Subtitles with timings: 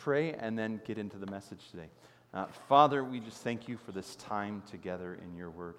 [0.00, 1.88] pray and then get into the message today.
[2.32, 5.74] Uh, Father, we just thank you for this time together in your word.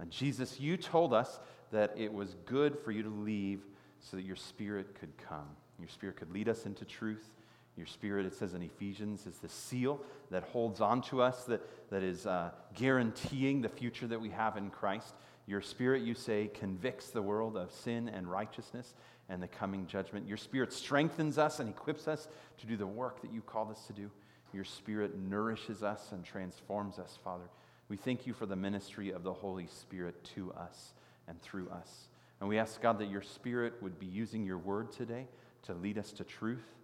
[0.00, 1.38] Uh, Jesus, you told us
[1.70, 3.60] that it was good for you to leave
[4.00, 5.46] so that your spirit could come.
[5.78, 7.32] Your spirit could lead us into truth.
[7.76, 10.00] Your spirit, it says in Ephesians, is the seal
[10.30, 14.56] that holds on to us, that, that is uh, guaranteeing the future that we have
[14.56, 15.14] in Christ.
[15.46, 18.94] Your spirit, you say, convicts the world of sin and righteousness
[19.30, 20.26] and the coming judgment.
[20.26, 23.86] Your spirit strengthens us and equips us to do the work that you called us
[23.86, 24.10] to do.
[24.52, 27.48] Your spirit nourishes us and transforms us, Father.
[27.88, 30.92] We thank you for the ministry of the Holy Spirit to us
[31.28, 32.08] and through us.
[32.40, 35.28] And we ask, God, that your spirit would be using your word today
[35.62, 36.74] to lead us to truth,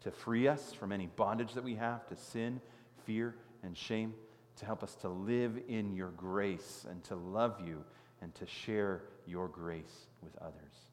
[0.00, 2.60] to free us from any bondage that we have, to sin,
[3.06, 4.14] fear, and shame,
[4.56, 7.84] to help us to live in your grace and to love you
[8.20, 10.91] and to share your grace with others.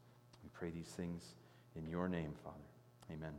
[0.59, 1.23] Pray these things
[1.77, 2.57] in your name, Father.
[3.13, 3.31] Amen.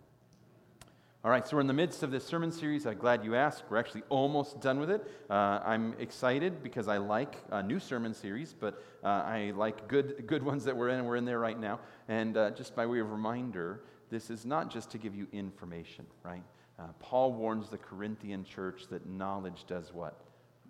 [1.22, 2.86] All right, so we're in the midst of this sermon series.
[2.86, 3.64] I'm glad you asked.
[3.68, 5.06] We're actually almost done with it.
[5.28, 10.26] Uh, I'm excited because I like a new sermon series, but uh, I like good,
[10.26, 11.04] good ones that we're in.
[11.04, 11.80] We're in there right now.
[12.08, 16.06] And uh, just by way of reminder, this is not just to give you information,
[16.22, 16.42] right?
[16.78, 20.22] Uh, Paul warns the Corinthian church that knowledge does what?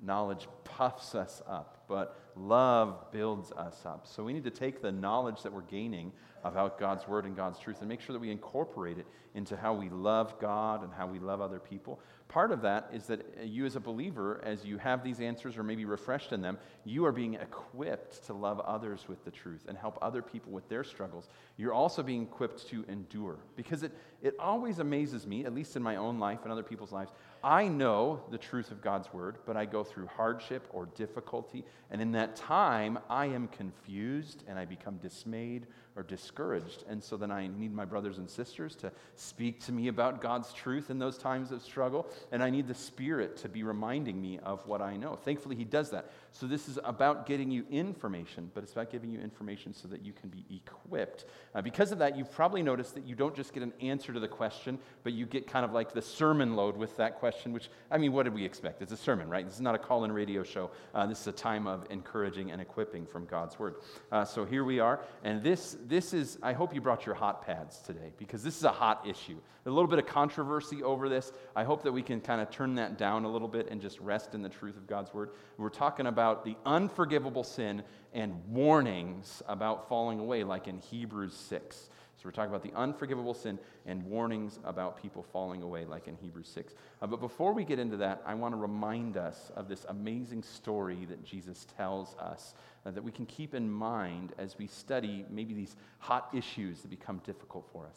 [0.03, 4.09] Knowledge puffs us up, but love builds us up.
[4.09, 6.11] So we need to take the knowledge that we're gaining
[6.45, 9.75] about God's word and God's truth and make sure that we incorporate it into how
[9.75, 12.01] we love God and how we love other people.
[12.29, 15.63] Part of that is that you, as a believer, as you have these answers or
[15.63, 19.77] maybe refreshed in them, you are being equipped to love others with the truth and
[19.77, 21.29] help other people with their struggles.
[21.57, 25.83] You're also being equipped to endure because it, it always amazes me, at least in
[25.83, 27.13] my own life and other people's lives.
[27.43, 32.01] I know the truth of God's word, but I go through hardship or difficulty, and
[32.01, 35.67] in that time, I am confused and I become dismayed
[35.97, 36.85] or discouraged.
[36.89, 40.53] And so then I need my brothers and sisters to speak to me about God's
[40.53, 42.07] truth in those times of struggle.
[42.33, 45.17] And I need the Spirit to be reminding me of what I know.
[45.17, 46.11] Thankfully, He does that.
[46.33, 50.05] So this is about getting you information, but it's about giving you information so that
[50.05, 51.25] you can be equipped.
[51.55, 54.21] Uh, because of that, you've probably noticed that you don't just get an answer to
[54.21, 57.71] the question, but you get kind of like the sermon load with that question, which,
[57.91, 58.83] I mean, what did we expect?
[58.83, 59.45] It's a sermon, right?
[59.45, 60.71] This is not a call in radio show.
[60.95, 63.77] Uh, this is a time of encouraging and equipping from God's Word.
[64.11, 65.01] Uh, so here we are.
[65.25, 68.65] And this, this is, I hope you brought your hot pads today because this is
[68.65, 69.39] a hot issue.
[69.67, 71.33] A little bit of controversy over this.
[71.55, 74.01] I hope that we can kind of turn that down a little bit and just
[74.01, 75.31] rest in the truth of God's Word.
[75.59, 77.83] We're talking about the unforgivable sin
[78.13, 81.91] and warnings about falling away, like in Hebrews 6.
[82.21, 86.17] So we're talking about the unforgivable sin and warnings about people falling away, like in
[86.17, 86.75] Hebrews 6.
[87.01, 90.43] Uh, but before we get into that, I want to remind us of this amazing
[90.43, 92.53] story that Jesus tells us
[92.85, 96.89] uh, that we can keep in mind as we study maybe these hot issues that
[96.89, 97.97] become difficult for us.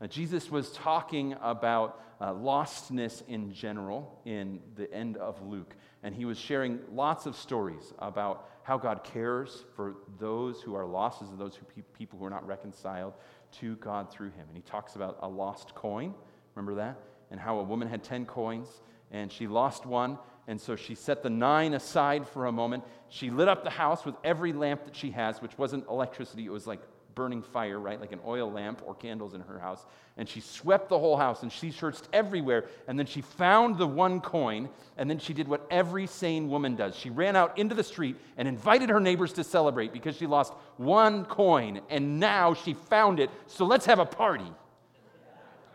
[0.00, 6.14] Uh, Jesus was talking about uh, lostness in general in the end of Luke, and
[6.14, 11.22] he was sharing lots of stories about how God cares for those who are lost,
[11.22, 13.14] as those who pe- people who are not reconciled
[13.60, 14.46] to God through him.
[14.48, 16.14] And he talks about a lost coin,
[16.54, 16.98] remember that?
[17.30, 18.68] And how a woman had 10 coins
[19.10, 20.18] and she lost one.
[20.46, 22.84] And so she set the nine aside for a moment.
[23.08, 26.50] She lit up the house with every lamp that she has, which wasn't electricity, it
[26.50, 26.80] was like
[27.18, 28.00] burning fire, right?
[28.00, 29.84] Like an oil lamp or candles in her house.
[30.16, 32.66] And she swept the whole house and she searched everywhere.
[32.86, 34.68] And then she found the one coin.
[34.96, 36.94] And then she did what every sane woman does.
[36.94, 40.52] She ran out into the street and invited her neighbors to celebrate because she lost
[40.76, 41.80] one coin.
[41.90, 43.30] And now she found it.
[43.48, 44.52] So let's have a party.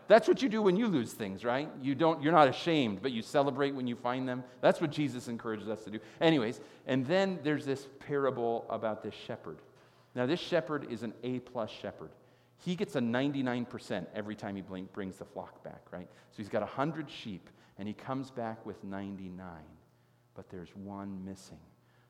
[0.08, 1.68] That's what you do when you lose things, right?
[1.82, 4.44] You don't, you're not ashamed, but you celebrate when you find them.
[4.62, 5.98] That's what Jesus encourages us to do.
[6.22, 9.58] Anyways, and then there's this parable about this shepherd.
[10.14, 12.10] Now, this shepherd is an A plus shepherd.
[12.58, 16.08] He gets a 99% every time he brings the flock back, right?
[16.30, 19.38] So he's got 100 sheep, and he comes back with 99,
[20.34, 21.58] but there's one missing.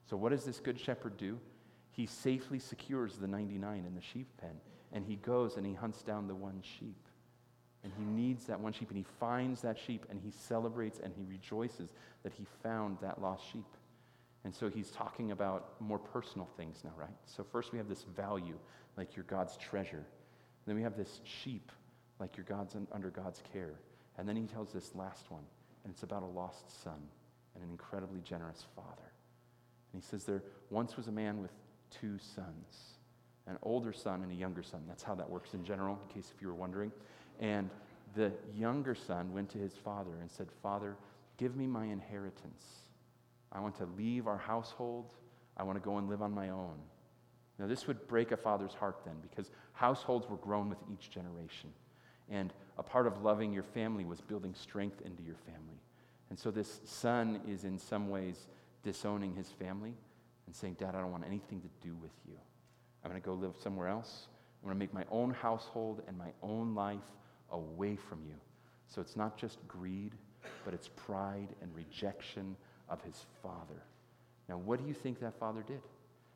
[0.09, 1.38] So, what does this good shepherd do?
[1.92, 4.56] He safely secures the 99 in the sheep pen,
[4.92, 6.97] and he goes and he hunts down the one sheep.
[7.82, 11.12] And he needs that one sheep, and he finds that sheep, and he celebrates and
[11.15, 11.91] he rejoices
[12.22, 13.66] that he found that lost sheep.
[14.45, 17.17] And so he's talking about more personal things now, right?
[17.25, 18.59] So first we have this value,
[18.97, 20.05] like you're God's treasure.
[20.67, 21.73] Then we have this sheep,
[22.21, 23.75] like you're God's under God's care.
[24.19, 25.43] And then he tells this last one,
[25.83, 27.01] and it's about a lost son
[27.55, 29.13] and an incredibly generous father.
[29.93, 31.53] And he says there once was a man with
[31.91, 32.99] two sons,
[33.47, 34.83] an older son and a younger son.
[34.87, 36.93] That's how that works in general, in case if you were wondering.
[37.41, 37.71] And
[38.15, 40.97] the younger son went to his father and said, Father,
[41.39, 42.84] give me my inheritance.
[43.54, 45.15] I want to leave our household.
[45.56, 46.77] I want to go and live on my own.
[47.59, 51.71] Now, this would break a father's heart then because households were grown with each generation.
[52.28, 55.78] And a part of loving your family was building strength into your family.
[56.30, 58.48] And so this son is in some ways
[58.83, 59.95] disowning his family
[60.47, 62.36] and saying, Dad, I don't want anything to do with you.
[63.04, 64.27] I'm going to go live somewhere else.
[64.62, 66.98] I'm going to make my own household and my own life
[67.50, 68.34] away from you.
[68.89, 70.12] So it's not just greed,
[70.65, 72.57] but it's pride and rejection
[72.95, 73.83] of his father.
[74.49, 75.81] Now, what do you think that father did?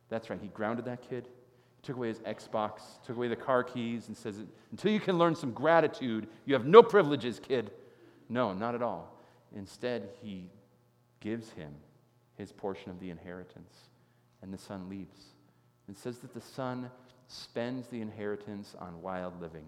[0.09, 1.29] That's right, he grounded that kid,
[1.83, 4.37] took away his Xbox, took away the car keys, and says,
[4.71, 7.71] Until you can learn some gratitude, you have no privileges, kid.
[8.29, 9.23] No, not at all.
[9.55, 10.51] Instead, he
[11.21, 11.73] gives him
[12.37, 13.75] his portion of the inheritance,
[14.43, 15.19] and the son leaves.
[15.89, 16.91] It says that the son
[17.29, 19.67] spends the inheritance on wild living.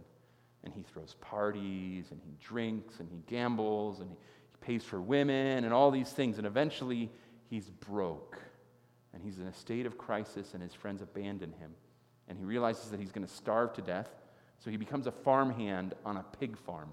[0.62, 4.16] And he throws parties, and he drinks, and he gambles, and he
[4.60, 6.38] pays for women, and all these things.
[6.38, 7.10] And eventually,
[7.48, 8.38] he's broke.
[9.12, 11.72] And he's in a state of crisis, and his friends abandon him.
[12.28, 14.08] And he realizes that he's going to starve to death.
[14.58, 16.92] So he becomes a farmhand on a pig farm.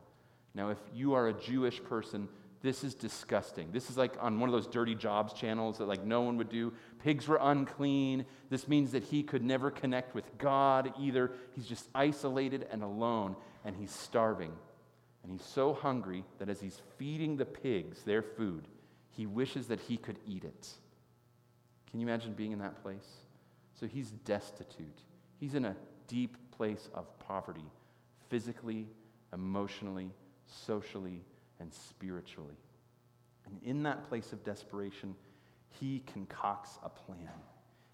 [0.55, 2.27] Now, if you are a Jewish person,
[2.61, 3.71] this is disgusting.
[3.71, 6.49] This is like on one of those dirty jobs channels that like no one would
[6.49, 6.73] do.
[7.03, 8.25] Pigs were unclean.
[8.49, 11.31] This means that he could never connect with God either.
[11.55, 14.53] He's just isolated and alone and he's starving.
[15.23, 18.67] And he's so hungry that as he's feeding the pigs their food,
[19.09, 20.69] he wishes that he could eat it.
[21.89, 23.07] Can you imagine being in that place?
[23.79, 25.01] So he's destitute.
[25.39, 25.75] He's in a
[26.07, 27.65] deep place of poverty,
[28.29, 28.87] physically,
[29.33, 30.11] emotionally,
[30.45, 31.23] socially,
[31.59, 32.57] and spiritually.
[33.45, 35.15] And in that place of desperation,
[35.79, 37.29] he concocts a plan.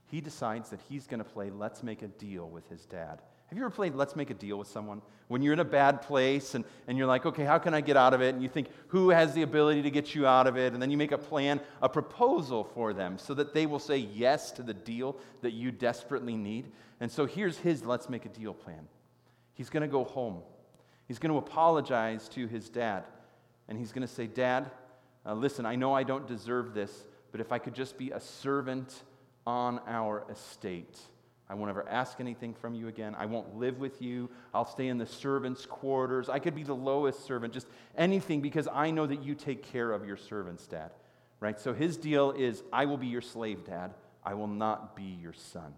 [0.08, 3.22] He decides that he's going to play Let's Make a Deal with his dad.
[3.54, 5.04] Have you ever played Let's Make a Deal with someone?
[5.28, 7.96] When you're in a bad place and, and you're like, okay, how can I get
[7.96, 8.34] out of it?
[8.34, 10.74] And you think, who has the ability to get you out of it?
[10.74, 13.98] And then you make a plan, a proposal for them so that they will say
[13.98, 16.72] yes to the deal that you desperately need.
[17.00, 18.88] And so here's his Let's Make a Deal plan.
[19.54, 20.42] He's going to go home.
[21.08, 23.04] He's going to apologize to his dad
[23.68, 24.72] and he's going to say, Dad,
[25.28, 28.20] uh, listen, I know I don't deserve this, but if I could just be a
[28.20, 29.04] servant
[29.46, 30.98] on our estate,
[31.54, 33.16] I won't ever ask anything from you again.
[33.16, 34.32] I won't live with you.
[34.56, 36.28] I'll stay in the servants' quarters.
[36.28, 39.92] I could be the lowest servant, just anything, because I know that you take care
[39.92, 40.90] of your servants, Dad.
[41.40, 41.60] Right?
[41.60, 43.94] So his deal is I will be your slave, Dad.
[44.24, 45.76] I will not be your son.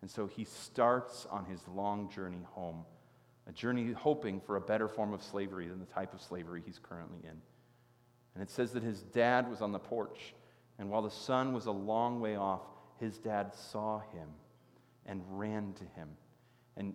[0.00, 2.84] And so he starts on his long journey home
[3.48, 6.78] a journey hoping for a better form of slavery than the type of slavery he's
[6.78, 7.36] currently in.
[8.34, 10.34] And it says that his dad was on the porch,
[10.78, 12.62] and while the son was a long way off,
[13.00, 14.28] his dad saw him
[15.06, 16.08] and ran to him.
[16.76, 16.94] And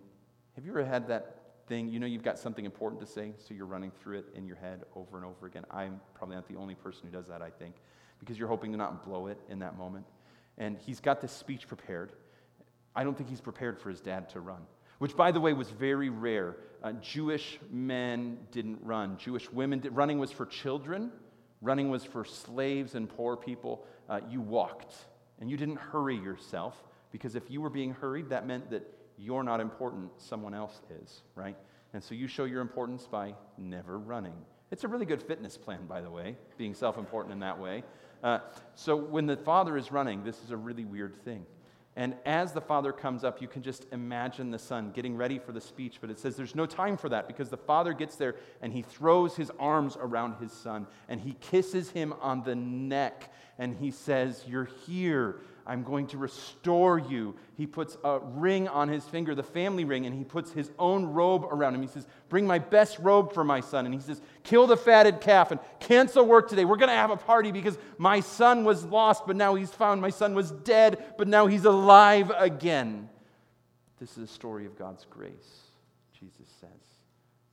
[0.54, 1.36] have you ever had that
[1.66, 1.88] thing?
[1.88, 4.56] You know, you've got something important to say, so you're running through it in your
[4.56, 5.64] head over and over again.
[5.70, 7.76] I'm probably not the only person who does that, I think,
[8.18, 10.06] because you're hoping to not blow it in that moment.
[10.58, 12.12] And he's got this speech prepared.
[12.94, 14.62] I don't think he's prepared for his dad to run
[15.00, 16.56] which, by the way, was very rare.
[16.82, 19.16] Uh, Jewish men didn't run.
[19.16, 19.96] Jewish women did.
[19.96, 21.10] Running was for children,
[21.62, 23.86] running was for slaves and poor people.
[24.10, 24.94] Uh, you walked,
[25.40, 28.82] and you didn't hurry yourself, because if you were being hurried, that meant that
[29.18, 31.56] you're not important, someone else is, right?
[31.92, 34.34] And so you show your importance by never running.
[34.70, 37.82] It's a really good fitness plan, by the way, being self important in that way.
[38.22, 38.38] Uh,
[38.74, 41.44] so when the father is running, this is a really weird thing.
[41.96, 45.50] And as the father comes up, you can just imagine the son getting ready for
[45.50, 48.36] the speech, but it says there's no time for that because the father gets there
[48.62, 53.32] and he throws his arms around his son and he kisses him on the neck
[53.58, 55.40] and he says, You're here.
[55.70, 57.36] I'm going to restore you.
[57.56, 61.06] He puts a ring on his finger, the family ring, and he puts his own
[61.06, 61.82] robe around him.
[61.82, 63.84] He says, Bring my best robe for my son.
[63.86, 66.64] And he says, Kill the fatted calf and cancel work today.
[66.64, 70.00] We're going to have a party because my son was lost, but now he's found.
[70.00, 73.08] My son was dead, but now he's alive again.
[74.00, 75.68] This is a story of God's grace,
[76.18, 76.68] Jesus says.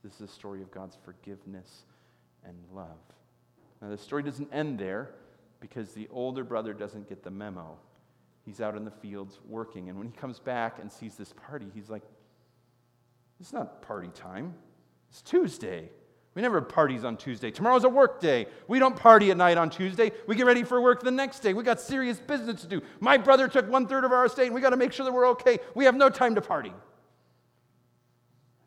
[0.02, 1.84] This is a story of God's forgiveness
[2.44, 2.98] and love.
[3.80, 5.10] Now, the story doesn't end there
[5.60, 7.78] because the older brother doesn't get the memo.
[8.48, 9.90] He's out in the fields working.
[9.90, 12.02] And when he comes back and sees this party, he's like,
[13.38, 14.54] It's not party time.
[15.10, 15.90] It's Tuesday.
[16.34, 17.50] We never have parties on Tuesday.
[17.50, 18.46] Tomorrow's a work day.
[18.66, 20.12] We don't party at night on Tuesday.
[20.26, 21.52] We get ready for work the next day.
[21.52, 22.80] We got serious business to do.
[23.00, 25.12] My brother took one third of our estate, and we got to make sure that
[25.12, 25.58] we're okay.
[25.74, 26.72] We have no time to party.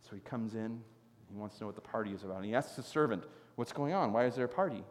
[0.08, 0.80] So he comes in.
[1.28, 2.38] He wants to know what the party is about.
[2.38, 3.24] And he asks the servant,
[3.56, 4.14] What's going on?
[4.14, 4.84] Why is there a party?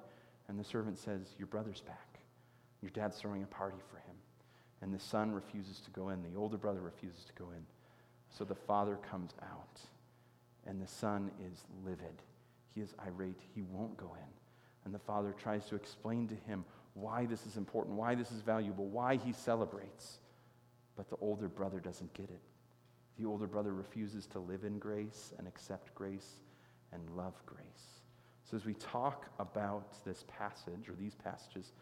[0.49, 2.19] And the servant says, Your brother's back.
[2.83, 4.17] Your dad's throwing a party for him.
[4.83, 6.23] And the son refuses to go in.
[6.23, 7.65] The older brother refuses to go in.
[8.31, 9.81] So the father comes out,
[10.67, 12.23] and the son is livid.
[12.75, 13.41] He is irate.
[13.55, 14.33] He won't go in.
[14.85, 18.41] And the father tries to explain to him why this is important, why this is
[18.41, 20.19] valuable, why he celebrates.
[20.97, 22.41] But the older brother doesn't get it.
[23.19, 26.41] The older brother refuses to live in grace and accept grace.
[26.93, 28.01] and love grace.
[28.51, 31.73] So, as we talk about this passage or these passages,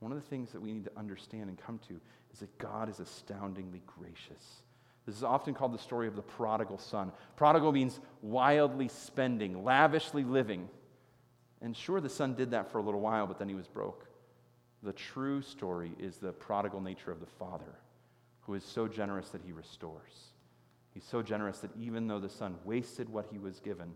[0.00, 2.00] one of the things that we need to understand and come to
[2.32, 4.62] is that God is astoundingly gracious.
[5.06, 7.12] This is often called the story of the prodigal son.
[7.36, 10.68] Prodigal means wildly spending, lavishly living.
[11.60, 14.06] And sure, the son did that for a little while, but then he was broke.
[14.82, 17.78] The true story is the prodigal nature of the father,
[18.42, 20.32] who is so generous that he restores.
[20.92, 23.92] He's so generous that even though the son wasted what he was given,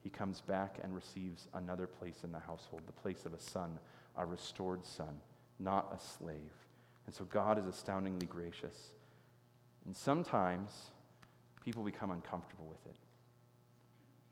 [0.00, 3.78] he comes back and receives another place in the household, the place of a son,
[4.16, 5.20] a restored son,
[5.62, 6.52] not a slave.
[7.06, 8.76] And so God is astoundingly gracious.
[9.84, 10.70] And sometimes
[11.64, 12.96] people become uncomfortable with it.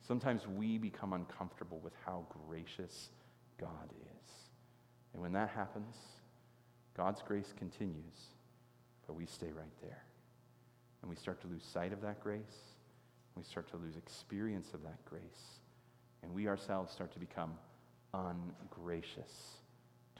[0.06, 3.10] Sometimes we become uncomfortable with how gracious
[3.58, 4.32] God is.
[5.12, 5.96] And when that happens,
[6.96, 8.34] God's grace continues,
[9.06, 10.02] but we stay right there.
[11.02, 12.74] And we start to lose sight of that grace.
[13.36, 15.60] We start to lose experience of that grace.
[16.22, 17.54] And we ourselves start to become
[18.12, 19.56] ungracious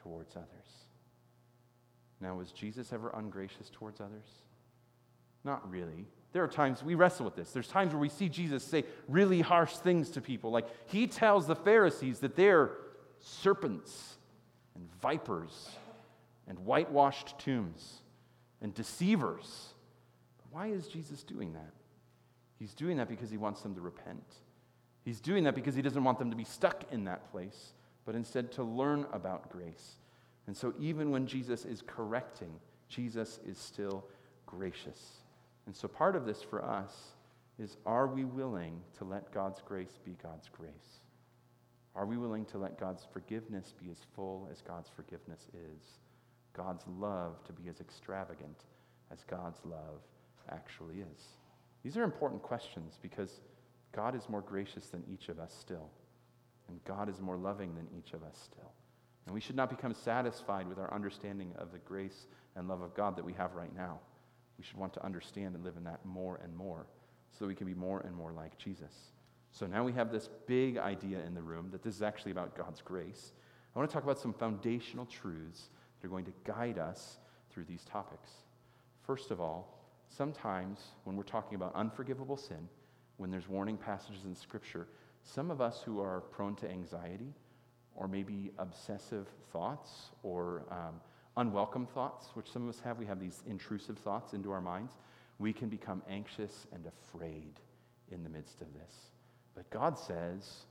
[0.03, 0.90] towards others.
[2.21, 4.27] Now, was Jesus ever ungracious towards others?
[5.45, 6.07] Not really.
[6.33, 7.51] There are times we wrestle with this.
[7.51, 10.51] There's times where we see Jesus say really harsh things to people.
[10.51, 12.71] Like he tells the Pharisees that they're
[13.19, 14.17] serpents
[14.75, 15.71] and vipers
[16.47, 18.03] and whitewashed tombs
[18.61, 19.75] and deceivers.
[20.51, 21.73] Why is Jesus doing that?
[22.59, 24.35] He's doing that because he wants them to repent.
[25.05, 27.73] He's doing that because he doesn't want them to be stuck in that place,
[28.05, 29.97] but instead to learn about grace.
[30.51, 32.51] And so, even when Jesus is correcting,
[32.89, 34.05] Jesus is still
[34.47, 34.99] gracious.
[35.67, 36.93] And so, part of this for us
[37.57, 41.03] is are we willing to let God's grace be God's grace?
[41.95, 45.85] Are we willing to let God's forgiveness be as full as God's forgiveness is?
[46.53, 48.65] God's love to be as extravagant
[49.13, 50.03] as God's love
[50.51, 51.27] actually is?
[51.85, 53.41] These are important questions because
[53.93, 55.91] God is more gracious than each of us still,
[56.67, 58.73] and God is more loving than each of us still.
[59.31, 62.97] And we should not become satisfied with our understanding of the grace and love of
[62.97, 64.01] God that we have right now.
[64.59, 66.89] We should want to understand and live in that more and more
[67.31, 69.13] so that we can be more and more like Jesus.
[69.53, 72.57] So now we have this big idea in the room that this is actually about
[72.57, 73.31] God's grace.
[73.73, 75.69] I want to talk about some foundational truths
[76.01, 77.19] that are going to guide us
[77.53, 78.31] through these topics.
[79.07, 82.69] First of all, sometimes when we're talking about unforgivable sin,
[83.19, 84.89] when there's warning passages in Scripture,
[85.23, 87.33] some of us who are prone to anxiety
[88.01, 90.95] or maybe obsessive thoughts or um,
[91.37, 92.99] unwelcome thoughts, which some of us have.
[92.99, 94.95] We have these intrusive thoughts into our minds.
[95.39, 97.61] We can become anxious and afraid
[98.11, 98.95] in the midst of this.
[99.55, 100.65] But God says,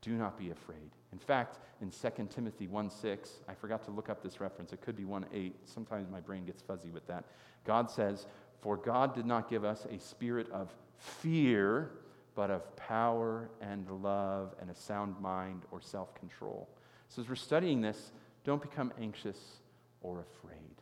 [0.00, 0.90] do not be afraid.
[1.12, 4.72] In fact, in 2 Timothy 1 6, I forgot to look up this reference.
[4.72, 5.56] It could be 1 8.
[5.64, 7.24] Sometimes my brain gets fuzzy with that.
[7.64, 8.26] God says,
[8.60, 11.90] For God did not give us a spirit of fear,
[12.38, 16.68] but of power and love and a sound mind or self control.
[17.08, 18.12] So as we're studying this,
[18.44, 19.56] don't become anxious
[20.02, 20.76] or afraid.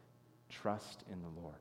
[0.50, 1.56] Trust in the Lord.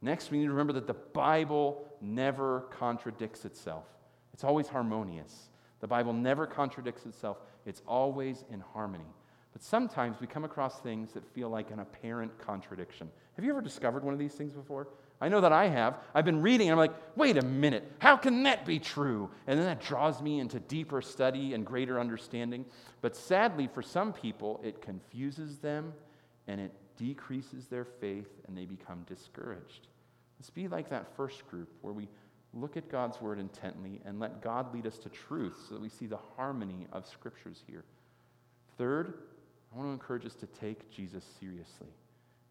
[0.00, 3.86] Next, we need to remember that the Bible never contradicts itself,
[4.32, 5.48] it's always harmonious.
[5.80, 9.12] The Bible never contradicts itself, it's always in harmony.
[9.52, 13.10] But sometimes we come across things that feel like an apparent contradiction.
[13.36, 14.88] Have you ever discovered one of these things before?
[15.20, 15.98] I know that I have.
[16.14, 19.30] I've been reading and I'm like, wait a minute, how can that be true?
[19.46, 22.64] And then that draws me into deeper study and greater understanding.
[23.02, 25.92] But sadly, for some people, it confuses them
[26.46, 29.88] and it decreases their faith and they become discouraged.
[30.38, 32.08] Let's be like that first group where we
[32.54, 35.90] look at God's word intently and let God lead us to truth so that we
[35.90, 37.84] see the harmony of scriptures here.
[38.78, 39.14] Third,
[39.72, 41.88] I want to encourage us to take Jesus seriously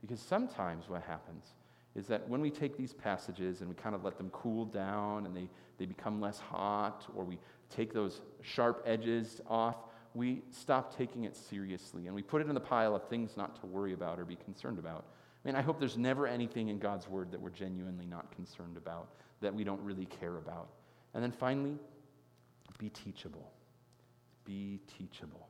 [0.02, 1.54] because sometimes what happens
[1.96, 5.26] is that when we take these passages and we kind of let them cool down
[5.26, 7.38] and they, they become less hot, or we
[7.70, 9.76] take those sharp edges off,
[10.14, 13.60] we stop taking it seriously and we put it in the pile of things not
[13.60, 15.06] to worry about or be concerned about.
[15.44, 18.78] I mean, I hope there's never anything in God's word that we're genuinely not concerned
[18.78, 19.10] about,
[19.42, 20.70] that we don't really care about.
[21.14, 21.78] And then finally,
[22.78, 23.52] be teachable.
[24.46, 25.48] Be teachable.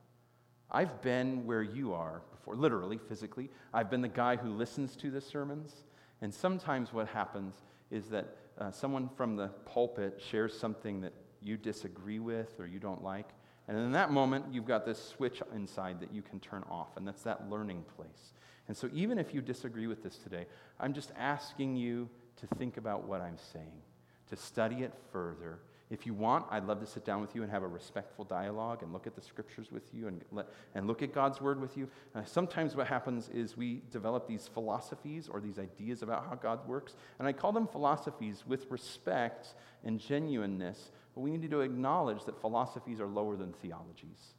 [0.72, 3.50] I've been where you are before, literally, physically.
[3.74, 5.84] I've been the guy who listens to the sermons.
[6.22, 7.56] And sometimes what happens
[7.92, 12.80] is that uh, someone from the pulpit shares something that you disagree with or you
[12.80, 13.30] don't like.
[13.68, 17.08] And in that moment, you've got this switch inside that you can turn off, and
[17.08, 18.34] that's that learning place.
[18.68, 20.48] And so, even if you disagree with this today,
[20.80, 23.82] I'm just asking you to think about what I'm saying,
[24.30, 25.60] to study it further.
[25.90, 28.84] If you want, I'd love to sit down with you and have a respectful dialogue
[28.84, 31.76] and look at the scriptures with you and, let, and look at God's word with
[31.78, 31.90] you.
[32.14, 36.68] Uh, sometimes what happens is we develop these philosophies or these ideas about how God
[36.68, 42.24] works, and I call them philosophies with respect and genuineness but we need to acknowledge
[42.26, 44.34] that philosophies are lower than theologies.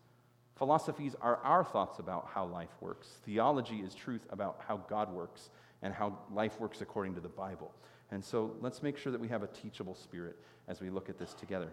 [0.56, 3.06] Philosophies are our thoughts about how life works.
[3.24, 5.50] Theology is truth about how God works
[5.82, 7.72] and how life works according to the Bible.
[8.10, 10.36] And so let's make sure that we have a teachable spirit
[10.70, 11.68] as we look at this together.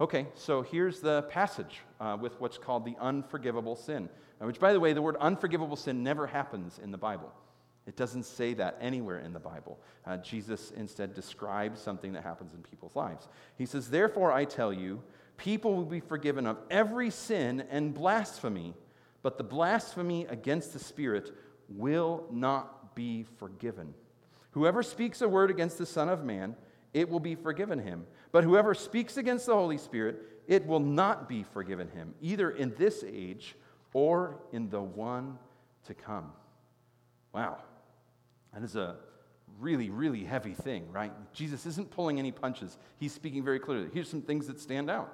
[0.00, 4.08] Okay, so here's the passage uh, with what's called the unforgivable sin,
[4.40, 7.32] uh, which, by the way, the word unforgivable sin never happens in the Bible.
[7.86, 9.78] It doesn't say that anywhere in the Bible.
[10.06, 13.28] Uh, Jesus instead describes something that happens in people's lives.
[13.56, 15.02] He says, Therefore, I tell you,
[15.36, 18.74] people will be forgiven of every sin and blasphemy,
[19.22, 21.30] but the blasphemy against the Spirit
[21.68, 23.94] will not be forgiven.
[24.52, 26.56] Whoever speaks a word against the Son of Man,
[26.94, 28.06] it will be forgiven him.
[28.32, 32.74] But whoever speaks against the Holy Spirit, it will not be forgiven him, either in
[32.78, 33.56] this age
[33.92, 35.38] or in the one
[35.86, 36.32] to come.
[37.32, 37.58] Wow.
[38.52, 38.96] That is a
[39.58, 41.12] really, really heavy thing, right?
[41.32, 42.78] Jesus isn't pulling any punches.
[42.98, 43.88] He's speaking very clearly.
[43.92, 45.12] Here's some things that stand out.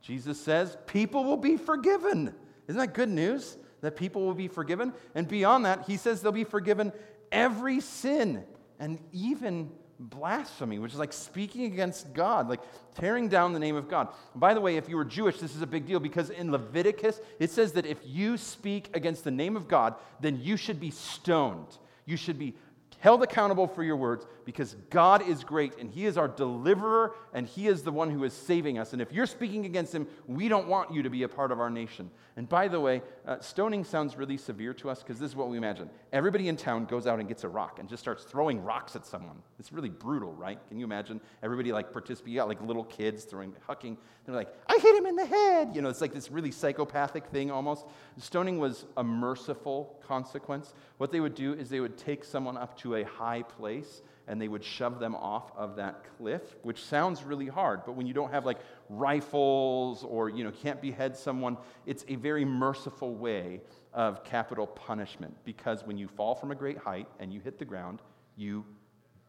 [0.00, 2.34] Jesus says, People will be forgiven.
[2.66, 3.56] Isn't that good news?
[3.80, 4.92] That people will be forgiven.
[5.14, 6.92] And beyond that, he says they'll be forgiven
[7.30, 8.44] every sin
[8.78, 12.60] and even blasphemy, which is like speaking against God, like
[12.94, 14.08] tearing down the name of God.
[14.34, 17.20] By the way, if you were Jewish, this is a big deal because in Leviticus,
[17.38, 20.90] it says that if you speak against the name of God, then you should be
[20.90, 21.78] stoned.
[22.06, 22.54] You should be
[22.98, 27.46] held accountable for your words because God is great and He is our deliverer and
[27.46, 28.94] He is the one who is saving us.
[28.94, 31.60] And if you're speaking against Him, we don't want you to be a part of
[31.60, 32.10] our nation.
[32.34, 35.50] And by the way, uh, stoning sounds really severe to us because this is what
[35.50, 35.90] we imagine.
[36.14, 39.04] Everybody in town goes out and gets a rock and just starts throwing rocks at
[39.04, 39.36] someone.
[39.58, 40.58] It's really brutal, right?
[40.68, 41.20] Can you imagine?
[41.42, 43.98] Everybody like participate, you got like little kids throwing, hucking.
[44.24, 45.72] They're like, I hit him in the head.
[45.74, 47.84] You know, it's like this really psychopathic thing almost.
[48.16, 50.72] Stoning was a merciful consequence.
[50.96, 54.40] What they would do is they would take someone up to a high place and
[54.40, 58.14] they would shove them off of that cliff, which sounds really hard, but when you
[58.14, 58.58] don't have like
[58.88, 61.56] rifles or you know can't behead someone,
[61.86, 63.60] it's a very merciful way
[63.94, 67.64] of capital punishment because when you fall from a great height and you hit the
[67.64, 68.00] ground,
[68.36, 68.64] you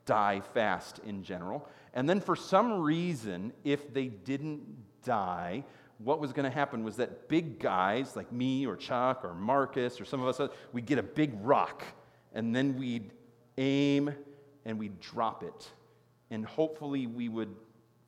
[0.06, 1.68] die fast in general.
[1.94, 4.62] And then for some reason, if they didn't
[5.04, 5.64] die,
[6.00, 10.00] what was going to happen was that big guys like me or Chuck or Marcus
[10.00, 11.84] or some of us, we'd get a big rock
[12.34, 13.12] and then we'd
[13.58, 14.14] aim
[14.66, 15.70] and we'd drop it.
[16.32, 17.56] And hopefully we would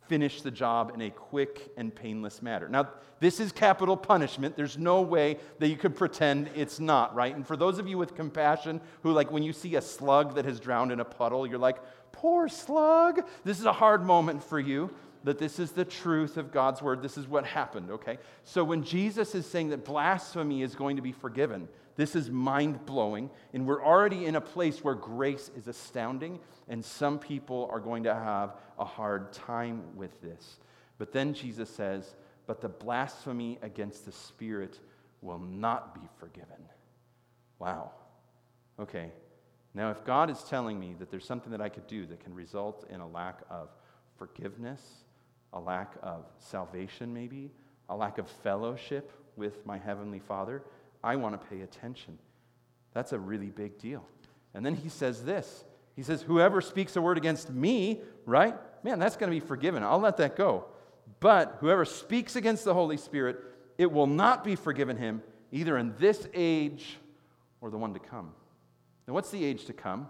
[0.07, 2.67] finish the job in a quick and painless manner.
[2.67, 4.57] Now, this is capital punishment.
[4.57, 7.33] There's no way that you could pretend it's not, right?
[7.33, 10.45] And for those of you with compassion who, like, when you see a slug that
[10.45, 11.77] has drowned in a puddle, you're like,
[12.11, 13.23] poor slug.
[13.45, 14.89] This is a hard moment for you
[15.23, 17.01] that this is the truth of God's word.
[17.01, 18.17] This is what happened, okay?
[18.43, 22.85] So when Jesus is saying that blasphemy is going to be forgiven, this is mind
[22.85, 23.29] blowing.
[23.53, 28.03] And we're already in a place where grace is astounding, and some people are going
[28.03, 30.59] to have a hard time with this.
[30.97, 32.15] But then Jesus says,
[32.47, 34.79] But the blasphemy against the Spirit
[35.21, 36.65] will not be forgiven.
[37.59, 37.91] Wow.
[38.79, 39.11] Okay.
[39.73, 42.33] Now, if God is telling me that there's something that I could do that can
[42.33, 43.69] result in a lack of
[44.17, 44.81] forgiveness,
[45.53, 47.51] a lack of salvation, maybe,
[47.89, 50.63] a lack of fellowship with my Heavenly Father,
[51.03, 52.17] I want to pay attention.
[52.93, 54.05] That's a really big deal.
[54.53, 55.63] And then he says this
[55.95, 58.55] He says, Whoever speaks a word against me, right?
[58.83, 59.83] Man, that's going to be forgiven.
[59.83, 60.65] I'll let that go.
[61.19, 63.37] But whoever speaks against the Holy Spirit,
[63.77, 66.97] it will not be forgiven him, either in this age
[67.59, 68.31] or the one to come.
[69.07, 70.07] Now, what's the age to come?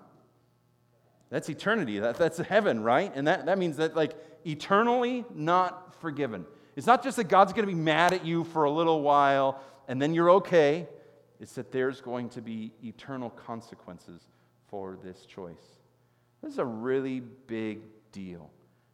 [1.30, 2.00] That's eternity.
[2.00, 3.12] That, that's heaven, right?
[3.16, 4.14] And that, that means that, like,
[4.46, 6.46] eternally not forgiven.
[6.76, 9.62] It's not just that God's going to be mad at you for a little while
[9.92, 10.88] and then you're okay.
[11.42, 14.22] It's that there's going to be eternal consequences
[14.70, 15.82] for this choice.
[16.42, 17.82] This is a really big
[18.14, 18.50] deal.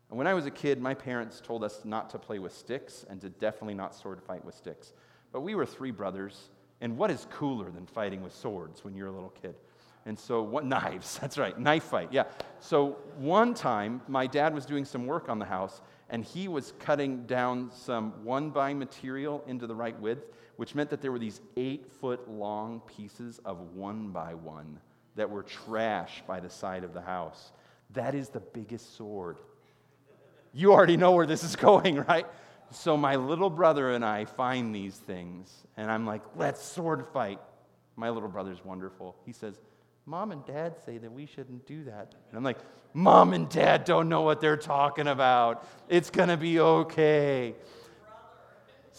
[0.09, 3.05] And when I was a kid, my parents told us not to play with sticks
[3.11, 4.93] and to definitely not sword fight with sticks.
[5.31, 6.49] But we were three brothers,
[6.81, 9.53] and what is cooler than fighting with swords when you're a little kid?
[10.07, 11.19] And so, what knives?
[11.19, 12.11] That's right, knife fight.
[12.11, 12.23] Yeah.
[12.59, 16.73] So, one time, my dad was doing some work on the house, and he was
[16.79, 21.19] cutting down some one by material into the right width, which meant that there were
[21.19, 24.79] these eight foot long pieces of one by one
[25.15, 27.51] that were trash by the side of the house.
[27.93, 29.37] That is the biggest sword.
[30.53, 32.25] You already know where this is going, right?
[32.71, 37.39] So my little brother and I find these things, and I'm like, let's sword fight.
[37.95, 39.15] My little brother's wonderful.
[39.25, 39.59] He says,
[40.05, 42.13] Mom and Dad say that we shouldn't do that.
[42.29, 42.59] And I'm like,
[42.93, 45.67] Mom and Dad don't know what they're talking about.
[45.89, 47.55] It's going to be okay.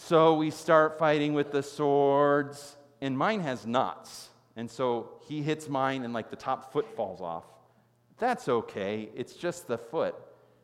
[0.01, 4.29] So we start fighting with the swords, and mine has knots.
[4.55, 7.43] And so he hits mine, and like the top foot falls off.
[8.17, 9.09] That's okay.
[9.13, 10.15] It's just the foot.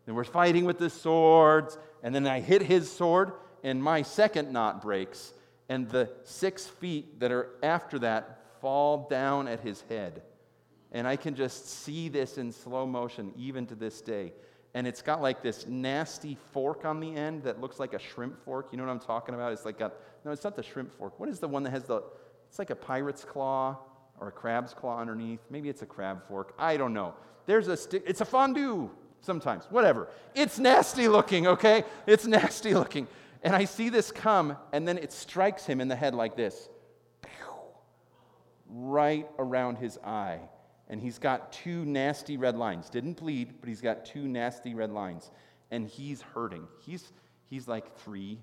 [0.07, 4.53] And we're fighting with the swords, and then I hit his sword, and my second
[4.53, 5.33] knot breaks,
[5.67, 10.23] and the six feet that are after that fall down at his head.
[10.93, 14.31] And I can just see this in slow motion, even to this day.
[14.75, 18.43] And it's got like this nasty fork on the end that looks like a shrimp
[18.45, 18.67] fork.
[18.71, 19.51] You know what I'm talking about?
[19.53, 19.91] It's like a,
[20.23, 21.19] no, it's not the shrimp fork.
[21.19, 22.03] What is the one that has the,
[22.47, 23.77] it's like a pirate's claw
[24.19, 25.39] or a crab's claw underneath.
[25.49, 26.53] Maybe it's a crab fork.
[26.59, 27.15] I don't know.
[27.47, 28.89] There's a stick, it's a fondue
[29.21, 30.09] sometimes, whatever.
[30.35, 31.83] It's nasty looking, okay?
[32.05, 33.07] It's nasty looking.
[33.43, 36.69] And I see this come, and then it strikes him in the head like this
[38.67, 40.39] right around his eye.
[40.89, 42.89] And he's got two nasty red lines.
[42.89, 45.31] Didn't bleed, but he's got two nasty red lines.
[45.71, 46.67] And he's hurting.
[46.79, 47.11] He's,
[47.49, 48.39] he's like three,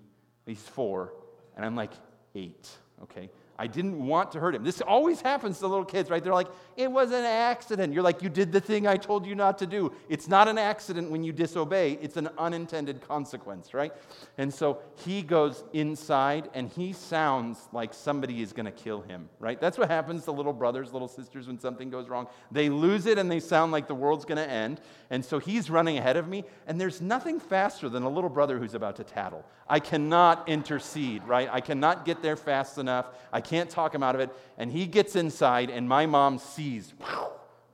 [0.47, 1.13] he's four,
[1.57, 1.93] and I'm like
[2.35, 2.69] eight,
[3.03, 3.31] okay?
[3.63, 4.65] I didn't want to hurt him.
[4.65, 6.21] This always happens to little kids, right?
[6.21, 7.93] They're like, it was an accident.
[7.93, 9.93] You're like, you did the thing I told you not to do.
[10.09, 13.93] It's not an accident when you disobey, it's an unintended consequence, right?
[14.37, 19.29] And so he goes inside and he sounds like somebody is going to kill him,
[19.39, 19.61] right?
[19.61, 22.27] That's what happens to little brothers, little sisters when something goes wrong.
[22.51, 24.81] They lose it and they sound like the world's going to end.
[25.11, 28.59] And so he's running ahead of me, and there's nothing faster than a little brother
[28.59, 29.45] who's about to tattle.
[29.69, 31.49] I cannot intercede, right?
[31.53, 33.07] I cannot get there fast enough.
[33.31, 34.31] I can't talk him out of it.
[34.57, 36.95] And he gets inside, and my mom sees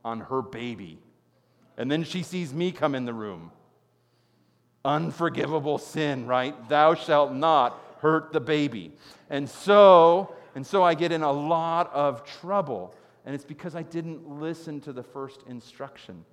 [0.04, 0.98] on her baby.
[1.76, 3.52] And then she sees me come in the room.
[4.84, 6.68] Unforgivable sin, right?
[6.68, 8.92] Thou shalt not hurt the baby.
[9.30, 12.92] And so, and so I get in a lot of trouble.
[13.24, 16.24] And it's because I didn't listen to the first instruction.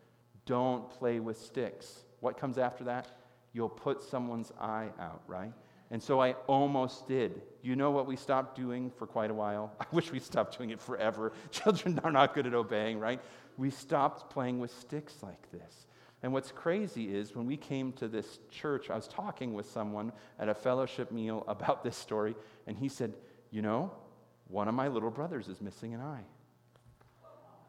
[0.47, 2.03] Don't play with sticks.
[2.19, 3.09] What comes after that?
[3.53, 5.53] You'll put someone's eye out, right?
[5.95, 7.41] And so I almost did.
[7.61, 9.71] You know what we stopped doing for quite a while?
[9.79, 11.31] I wish we stopped doing it forever.
[11.51, 13.21] Children are not good at obeying, right?
[13.55, 15.87] We stopped playing with sticks like this.
[16.21, 20.11] And what's crazy is when we came to this church, I was talking with someone
[20.37, 22.35] at a fellowship meal about this story,
[22.67, 23.13] and he said,
[23.49, 23.93] You know,
[24.49, 26.25] one of my little brothers is missing an eye.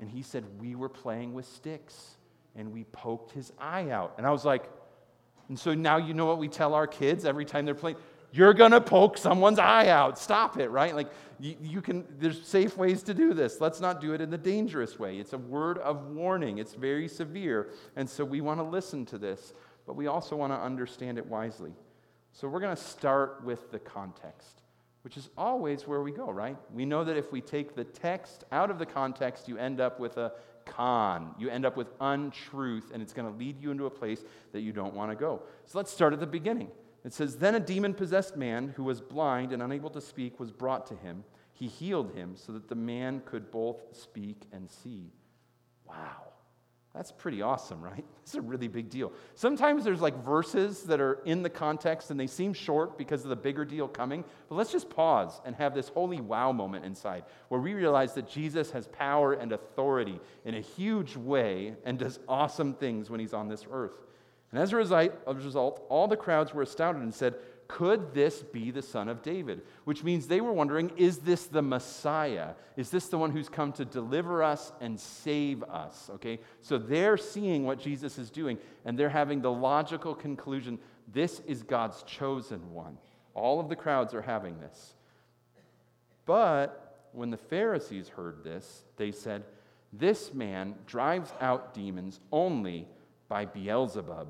[0.01, 2.17] And he said, We were playing with sticks
[2.57, 4.15] and we poked his eye out.
[4.19, 4.69] And I was like,
[5.49, 7.99] and so now you know what we tell our kids every time they're playing?
[8.37, 10.19] You're going to poke someone's eye out.
[10.19, 10.95] Stop it, right?
[10.95, 11.09] Like,
[11.41, 13.63] you, you, can, there's safe ways to do this.
[13.63, 15.17] Let's not do it in the dangerous way.
[15.17, 17.71] It's a word of warning, it's very severe.
[17.97, 19.55] And so we want to listen to this,
[19.87, 21.73] but we also want to understand it wisely.
[22.33, 24.61] So we're going to start with the context,
[25.01, 26.59] which is always where we go, right?
[26.75, 29.99] We know that if we take the text out of the context, you end up
[29.99, 30.33] with a
[30.67, 31.35] con.
[31.39, 34.23] You end up with untruth, and it's going to lead you into a place
[34.53, 35.41] that you don't want to go.
[35.65, 36.69] So let's start at the beginning.
[37.07, 40.51] It says, Then a demon possessed man who was blind and unable to speak was
[40.51, 41.23] brought to him.
[41.53, 45.13] He healed him so that the man could both speak and see.
[45.87, 46.25] Wow.
[46.93, 48.05] That's pretty awesome, right?
[48.27, 49.13] It's a really big deal.
[49.37, 53.29] Sometimes there's like verses that are in the context and they seem short because of
[53.29, 54.25] the bigger deal coming.
[54.49, 58.29] But let's just pause and have this holy wow moment inside where we realize that
[58.29, 63.33] Jesus has power and authority in a huge way and does awesome things when he's
[63.33, 64.06] on this earth.
[64.57, 67.35] And as a result, all the crowds were astounded and said,
[67.69, 69.61] could this be the son of David?
[69.85, 72.55] Which means they were wondering is this the Messiah?
[72.75, 76.09] Is this the one who's come to deliver us and save us?
[76.15, 80.79] Okay, so they're seeing what Jesus is doing and they're having the logical conclusion
[81.13, 82.97] this is God's chosen one.
[83.35, 84.95] All of the crowds are having this.
[86.25, 89.45] But when the Pharisees heard this, they said,
[89.93, 92.89] This man drives out demons only
[93.29, 94.29] by Beelzebub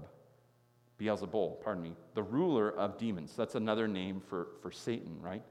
[0.98, 3.34] Beelzebul, pardon me, the ruler of demons.
[3.36, 5.42] That's another name for, for Satan, right?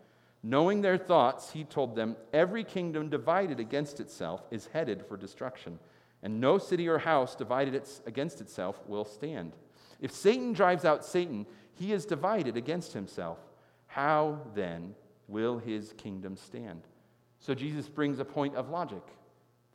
[0.41, 5.79] Knowing their thoughts, he told them, Every kingdom divided against itself is headed for destruction,
[6.23, 9.53] and no city or house divided against itself will stand.
[9.99, 13.39] If Satan drives out Satan, he is divided against himself.
[13.87, 14.95] How then
[15.27, 16.81] will his kingdom stand?
[17.39, 19.03] So Jesus brings a point of logic.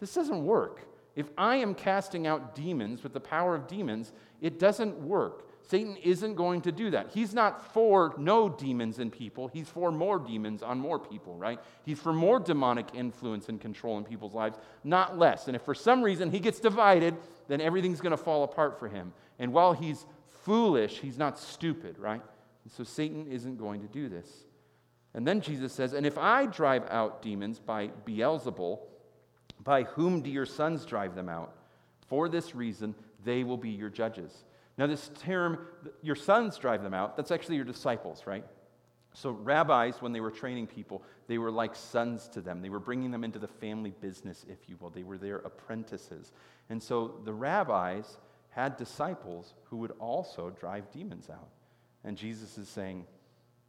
[0.01, 0.87] This doesn't work.
[1.15, 5.50] If I am casting out demons with the power of demons, it doesn't work.
[5.71, 7.11] Satan isn't going to do that.
[7.15, 9.47] He's not for no demons in people.
[9.47, 11.61] He's for more demons on more people, right?
[11.85, 15.47] He's for more demonic influence and control in people's lives, not less.
[15.47, 18.89] And if for some reason he gets divided, then everything's going to fall apart for
[18.89, 19.13] him.
[19.39, 20.07] And while he's
[20.43, 22.23] foolish, he's not stupid, right?
[22.65, 24.29] And so Satan isn't going to do this.
[25.15, 28.81] And then Jesus says, And if I drive out demons by Beelzebul,
[29.63, 31.55] by whom do your sons drive them out?
[32.09, 34.43] For this reason, they will be your judges.
[34.79, 35.67] Now, this term,
[36.03, 38.45] your sons drive them out, that's actually your disciples, right?
[39.13, 42.63] So, rabbis, when they were training people, they were like sons to them.
[42.63, 44.91] They were bringing them into the family business, if you will.
[44.91, 46.33] They were their apprentices.
[46.69, 48.19] And so, the rabbis
[48.51, 51.49] had disciples who would also drive demons out.
[52.05, 53.07] And Jesus is saying,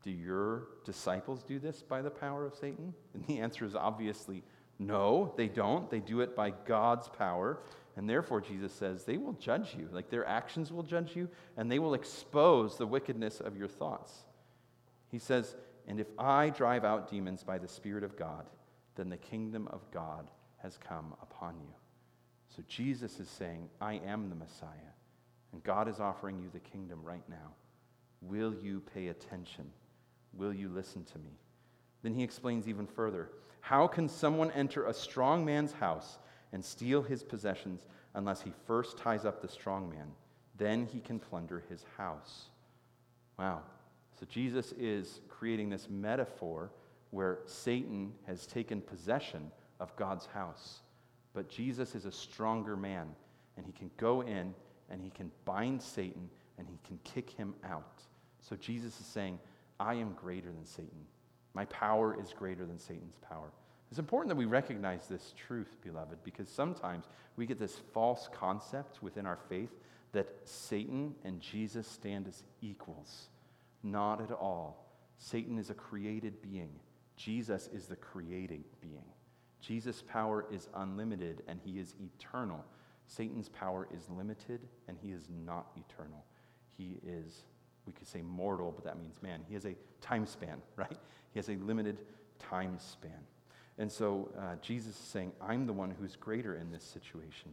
[0.04, 2.94] Do your disciples do this by the power of Satan?
[3.14, 4.44] And the answer is obviously
[4.82, 5.90] no, they don't.
[5.92, 7.60] They do it by God's power.
[7.98, 9.90] And therefore, Jesus says, they will judge you.
[9.92, 11.28] Like their actions will judge you,
[11.58, 14.14] and they will expose the wickedness of your thoughts.
[15.10, 15.56] He says,
[15.88, 18.50] And if I drive out demons by the Spirit of God,
[18.96, 21.74] then the kingdom of God has come upon you.
[22.56, 24.94] So Jesus is saying, I am the Messiah,
[25.52, 27.56] and God is offering you the kingdom right now.
[28.22, 29.66] Will you pay attention?
[30.34, 31.32] Will you listen to me?
[32.04, 33.30] Then he explains even further
[33.62, 36.20] How can someone enter a strong man's house
[36.54, 40.08] and steal his possessions unless he first ties up the strong man?
[40.58, 42.50] Then he can plunder his house.
[43.40, 43.62] Wow.
[44.20, 46.72] So Jesus is creating this metaphor
[47.10, 50.82] where Satan has taken possession of God's house.
[51.34, 53.08] But Jesus is a stronger man,
[53.58, 54.54] and he can go in
[54.90, 58.04] and he can bind Satan and he can kick him out.
[58.42, 59.40] So Jesus is saying,
[59.80, 61.06] I am greater than Satan.
[61.54, 63.52] My power is greater than Satan's power.
[63.92, 69.04] It's important that we recognize this truth, beloved, because sometimes we get this false concept
[69.04, 69.70] within our faith
[70.14, 73.28] that Satan and Jesus stand as equals.
[73.84, 74.88] Not at all.
[75.18, 76.72] Satan is a created being,
[77.18, 79.04] Jesus is the creating being.
[79.60, 82.66] Jesus' power is unlimited and he is eternal.
[83.06, 86.24] Satan's power is limited and he is not eternal.
[86.78, 87.44] He is,
[87.86, 89.42] we could say mortal, but that means man.
[89.48, 90.98] He has a time span, right?
[91.34, 92.00] He has a limited
[92.40, 93.20] time span.
[93.82, 97.50] And so uh, Jesus is saying, I'm the one who's greater in this situation.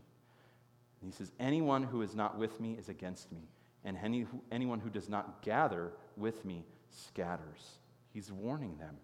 [1.00, 3.48] And he says, Anyone who is not with me is against me,
[3.82, 7.78] and any, anyone who does not gather with me scatters.
[8.12, 8.98] He's warning them.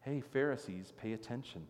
[0.00, 1.66] Hey, Pharisees, pay attention.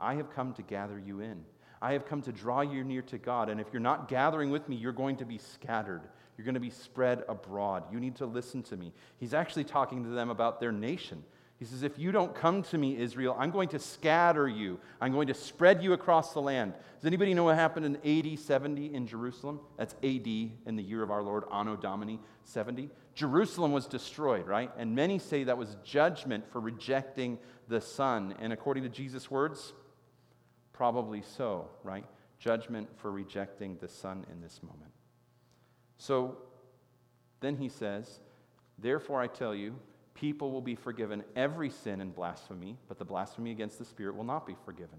[0.00, 1.44] I have come to gather you in.
[1.82, 3.48] I have come to draw you near to God.
[3.48, 6.02] And if you're not gathering with me, you're going to be scattered.
[6.36, 7.82] You're going to be spread abroad.
[7.90, 8.92] You need to listen to me.
[9.16, 11.24] He's actually talking to them about their nation.
[11.58, 14.78] He says, If you don't come to me, Israel, I'm going to scatter you.
[15.00, 16.74] I'm going to spread you across the land.
[16.96, 17.96] Does anybody know what happened in
[18.32, 19.60] AD 70 in Jerusalem?
[19.76, 22.90] That's AD in the year of our Lord, Anno Domini 70.
[23.14, 24.70] Jerusalem was destroyed, right?
[24.78, 28.34] And many say that was judgment for rejecting the Son.
[28.38, 29.72] And according to Jesus' words,
[30.72, 32.04] probably so, right?
[32.38, 34.92] Judgment for rejecting the Son in this moment.
[35.96, 36.38] So
[37.40, 38.20] then he says,
[38.78, 39.74] Therefore I tell you,
[40.18, 44.24] people will be forgiven every sin and blasphemy, but the blasphemy against the Spirit will
[44.24, 44.98] not be forgiven.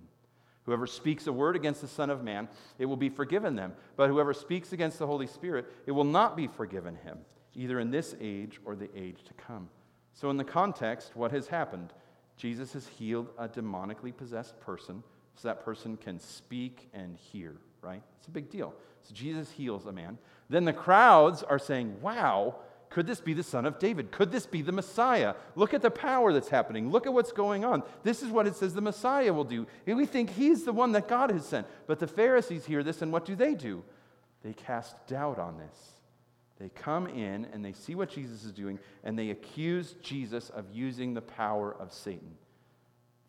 [0.63, 3.73] Whoever speaks a word against the Son of Man, it will be forgiven them.
[3.95, 7.17] But whoever speaks against the Holy Spirit, it will not be forgiven him,
[7.53, 9.69] either in this age or the age to come.
[10.13, 11.91] So, in the context, what has happened?
[12.37, 15.03] Jesus has healed a demonically possessed person
[15.35, 18.03] so that person can speak and hear, right?
[18.19, 18.73] It's a big deal.
[19.01, 20.17] So, Jesus heals a man.
[20.49, 22.57] Then the crowds are saying, Wow,
[22.89, 24.11] could this be the son of David?
[24.11, 25.35] Could this be the Messiah?
[25.55, 26.89] Look at the power that's happening.
[26.89, 27.83] Look at what's going on.
[28.03, 29.67] This is what it says the Messiah will do.
[29.85, 31.67] And we think he's the one that God has sent.
[31.85, 33.83] But the Pharisees hear this, and what do they do?
[34.43, 35.77] They cast doubt on this.
[36.59, 40.65] They come in and they see what Jesus is doing, and they accuse Jesus of
[40.73, 42.35] using the power of Satan.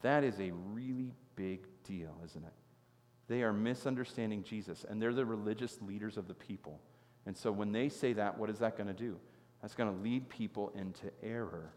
[0.01, 2.53] That is a really big deal, isn't it?
[3.29, 6.81] They are misunderstanding Jesus, and they're the religious leaders of the people.
[7.27, 9.19] And so when they say that, what is that going to do?
[9.63, 11.73] That's going to lead people into error.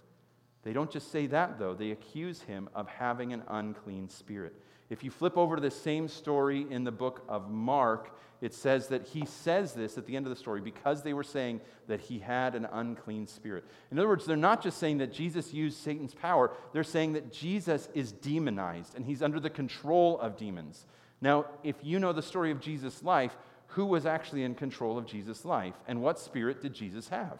[0.63, 1.73] They don't just say that, though.
[1.73, 4.53] They accuse him of having an unclean spirit.
[4.89, 8.87] If you flip over to the same story in the book of Mark, it says
[8.87, 12.01] that he says this at the end of the story because they were saying that
[12.01, 13.63] he had an unclean spirit.
[13.89, 17.31] In other words, they're not just saying that Jesus used Satan's power, they're saying that
[17.31, 20.85] Jesus is demonized and he's under the control of demons.
[21.21, 23.35] Now, if you know the story of Jesus' life,
[23.67, 27.39] who was actually in control of Jesus' life and what spirit did Jesus have?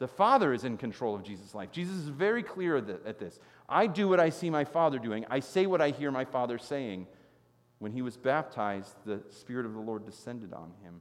[0.00, 1.70] The Father is in control of Jesus' life.
[1.70, 3.38] Jesus is very clear at this.
[3.68, 6.58] I do what I see my Father doing, I say what I hear my Father
[6.58, 7.06] saying.
[7.78, 11.00] When he was baptized, the Spirit of the Lord descended on him,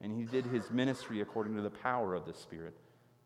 [0.00, 2.74] and he did his ministry according to the power of the Spirit.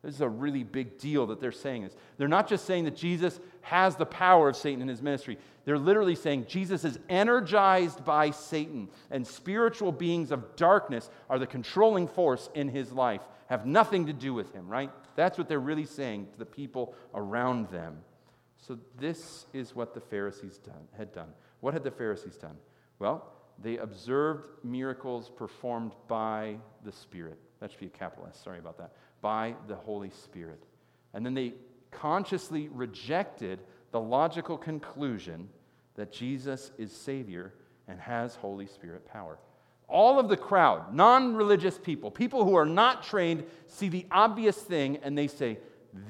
[0.03, 1.95] This is a really big deal that they're saying this.
[2.17, 5.39] They're not just saying that Jesus has the power of Satan in his ministry.
[5.65, 11.47] They're literally saying Jesus is energized by Satan, and spiritual beings of darkness are the
[11.47, 14.91] controlling force in his life, have nothing to do with him, right?
[15.17, 17.99] That's what they're really saying to the people around them.
[18.57, 21.29] So, this is what the Pharisees done, had done.
[21.61, 22.57] What had the Pharisees done?
[22.99, 23.33] Well,
[23.63, 27.39] they observed miracles performed by the Spirit.
[27.61, 28.93] That should be a capital S, sorry about that.
[29.21, 30.63] By the Holy Spirit.
[31.15, 31.55] And then they
[31.91, 35.49] consciously rejected the logical conclusion
[35.95, 37.55] that Jesus is Savior
[37.89, 39.39] and has Holy Spirit power.
[39.89, 44.57] All of the crowd, non religious people, people who are not trained, see the obvious
[44.57, 45.59] thing and they say,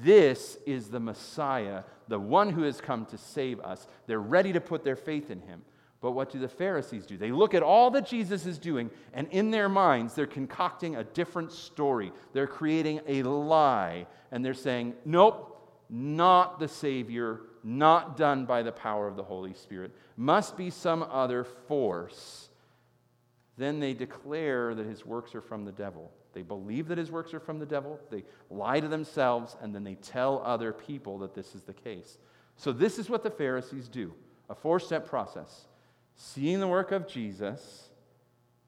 [0.03, 3.87] This is the Messiah, the one who has come to save us.
[4.05, 5.61] They're ready to put their faith in him.
[6.01, 7.17] But what do the Pharisees do?
[7.17, 11.03] They look at all that Jesus is doing, and in their minds, they're concocting a
[11.03, 12.13] different story.
[12.31, 15.57] They're creating a lie, and they're saying, Nope,
[15.89, 19.91] not the Savior, not done by the power of the Holy Spirit.
[20.15, 22.48] Must be some other force
[23.59, 26.11] then they declare that his works are from the devil.
[26.33, 29.83] They believe that his works are from the devil, they lie to themselves, and then
[29.83, 32.17] they tell other people that this is the case.
[32.55, 34.13] So, this is what the Pharisees do
[34.49, 35.65] a four step process
[36.15, 37.89] seeing the work of Jesus,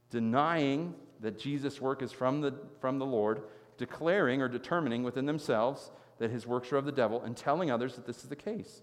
[0.10, 3.44] denying that Jesus' work is from the, from the Lord,
[3.78, 7.96] declaring or determining within themselves that his works are of the devil, and telling others
[7.96, 8.82] that this is the case.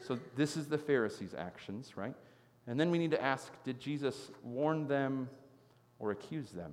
[0.00, 2.14] So, this is the Pharisees' actions, right?
[2.66, 5.28] And then we need to ask did Jesus warn them
[5.98, 6.72] or accuse them?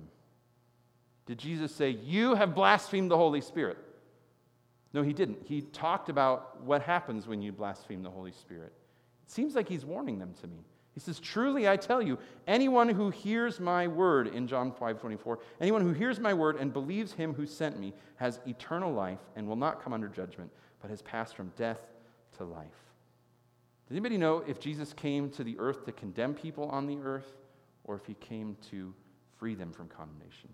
[1.26, 3.78] Did Jesus say, You have blasphemed the Holy Spirit?
[4.94, 5.38] No, he didn't.
[5.44, 8.72] He talked about what happens when you blaspheme the Holy Spirit.
[9.24, 10.64] It seems like he's warning them to me.
[10.92, 15.38] He says, Truly I tell you, anyone who hears my word, in John 5 24,
[15.60, 19.46] anyone who hears my word and believes him who sent me has eternal life and
[19.46, 20.50] will not come under judgment,
[20.80, 21.80] but has passed from death
[22.36, 22.66] to life.
[23.92, 27.30] Does anybody know if Jesus came to the earth to condemn people on the earth
[27.84, 28.94] or if he came to
[29.36, 30.48] free them from condemnation?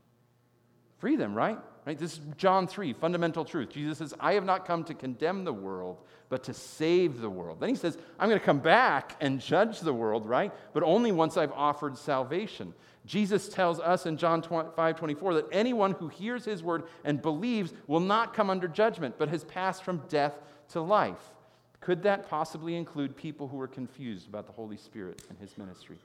[0.97, 1.57] Free them, right?
[1.87, 1.97] Right?
[1.97, 3.69] This is John 3, fundamental truth.
[3.69, 5.99] Jesus says, I have not come to condemn the world,
[6.29, 7.61] but to save the world.
[7.61, 10.53] Then he says, I'm going to come back and judge the world, right?
[10.73, 12.75] But only once I've offered salvation.
[13.07, 17.73] Jesus tells us in John 5 24 that anyone who hears his word and believes
[17.87, 20.35] will not come under judgment, but has passed from death
[20.71, 21.35] to life.
[21.81, 25.99] Could that possibly include people who were confused about the Holy Spirit and his ministry?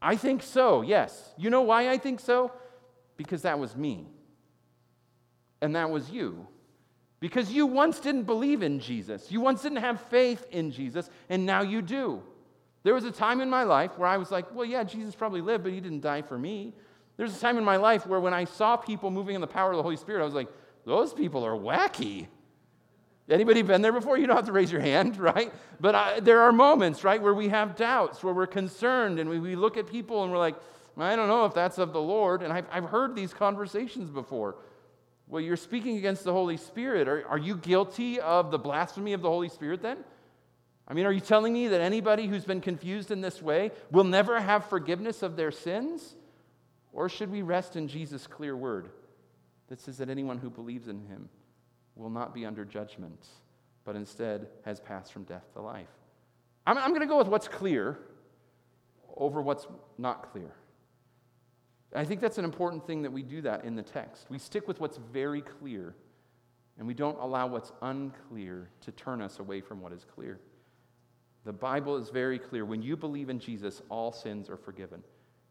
[0.00, 1.34] I think so, yes.
[1.36, 2.52] You know why I think so?
[3.16, 4.06] Because that was me.
[5.60, 6.46] And that was you.
[7.20, 9.30] Because you once didn't believe in Jesus.
[9.30, 12.22] You once didn't have faith in Jesus, and now you do.
[12.84, 15.40] There was a time in my life where I was like, well, yeah, Jesus probably
[15.40, 16.74] lived, but he didn't die for me.
[17.16, 19.72] There's a time in my life where when I saw people moving in the power
[19.72, 20.48] of the Holy Spirit, I was like,
[20.86, 22.28] those people are wacky.
[23.30, 24.16] Anybody been there before?
[24.16, 25.52] You don't have to raise your hand, right?
[25.80, 29.38] But I, there are moments, right, where we have doubts, where we're concerned, and we,
[29.38, 30.56] we look at people and we're like,
[30.96, 32.42] I don't know if that's of the Lord.
[32.42, 34.56] And I've, I've heard these conversations before.
[35.28, 37.06] Well, you're speaking against the Holy Spirit.
[37.06, 39.98] Are, are you guilty of the blasphemy of the Holy Spirit then?
[40.88, 44.04] I mean, are you telling me that anybody who's been confused in this way will
[44.04, 46.16] never have forgiveness of their sins?
[46.92, 48.88] Or should we rest in Jesus' clear word
[49.68, 51.28] that says that anyone who believes in him
[51.98, 53.26] will not be under judgment,
[53.84, 55.88] but instead has passed from death to life.
[56.66, 57.98] I'm, I'm going to go with what's clear
[59.16, 59.66] over what's
[59.98, 60.52] not clear.
[61.94, 64.26] I think that's an important thing that we do that in the text.
[64.28, 65.94] We stick with what's very clear,
[66.78, 70.38] and we don't allow what's unclear to turn us away from what is clear.
[71.44, 72.64] The Bible is very clear.
[72.64, 75.02] When you believe in Jesus, all sins are forgiven.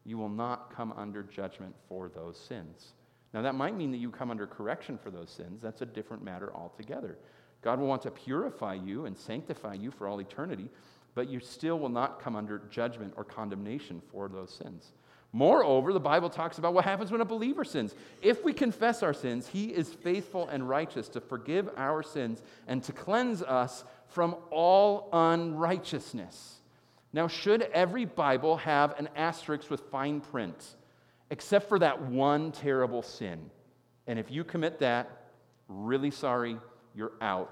[0.04, 2.92] You will not come under judgment for those sins.
[3.34, 5.60] Now, that might mean that you come under correction for those sins.
[5.60, 7.18] That's a different matter altogether.
[7.62, 10.70] God will want to purify you and sanctify you for all eternity,
[11.14, 14.92] but you still will not come under judgment or condemnation for those sins.
[15.32, 17.94] Moreover, the Bible talks about what happens when a believer sins.
[18.22, 22.82] If we confess our sins, he is faithful and righteous to forgive our sins and
[22.84, 26.54] to cleanse us from all unrighteousness.
[27.12, 30.76] Now, should every Bible have an asterisk with fine print?
[31.30, 33.50] Except for that one terrible sin.
[34.06, 35.10] And if you commit that,
[35.68, 36.58] really sorry,
[36.94, 37.50] you're out.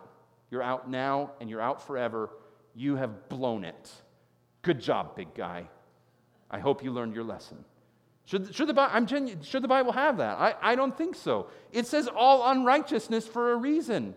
[0.51, 2.31] You're out now and you're out forever.
[2.75, 3.91] You have blown it.
[4.63, 5.69] Good job, big guy.
[6.51, 7.65] I hope you learned your lesson.
[8.25, 10.39] Should, should, the, I'm genu- should the Bible have that?
[10.39, 11.49] I, I don't think so.
[11.73, 14.15] It says all unrighteousness for a reason.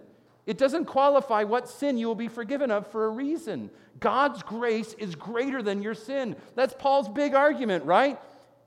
[0.48, 3.70] It doesn't qualify what sin you will be forgiven of for a reason.
[4.00, 6.36] God's grace is greater than your sin.
[6.56, 8.20] That's Paul's big argument, right?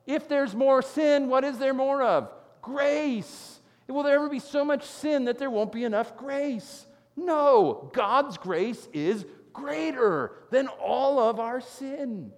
[0.06, 2.30] If there's more sin, what is there more of?
[2.60, 3.60] Grace.
[3.88, 6.86] Will there ever be so much sin that there won't be enough grace?
[7.14, 12.32] No, God's grace is greater than all of our sin.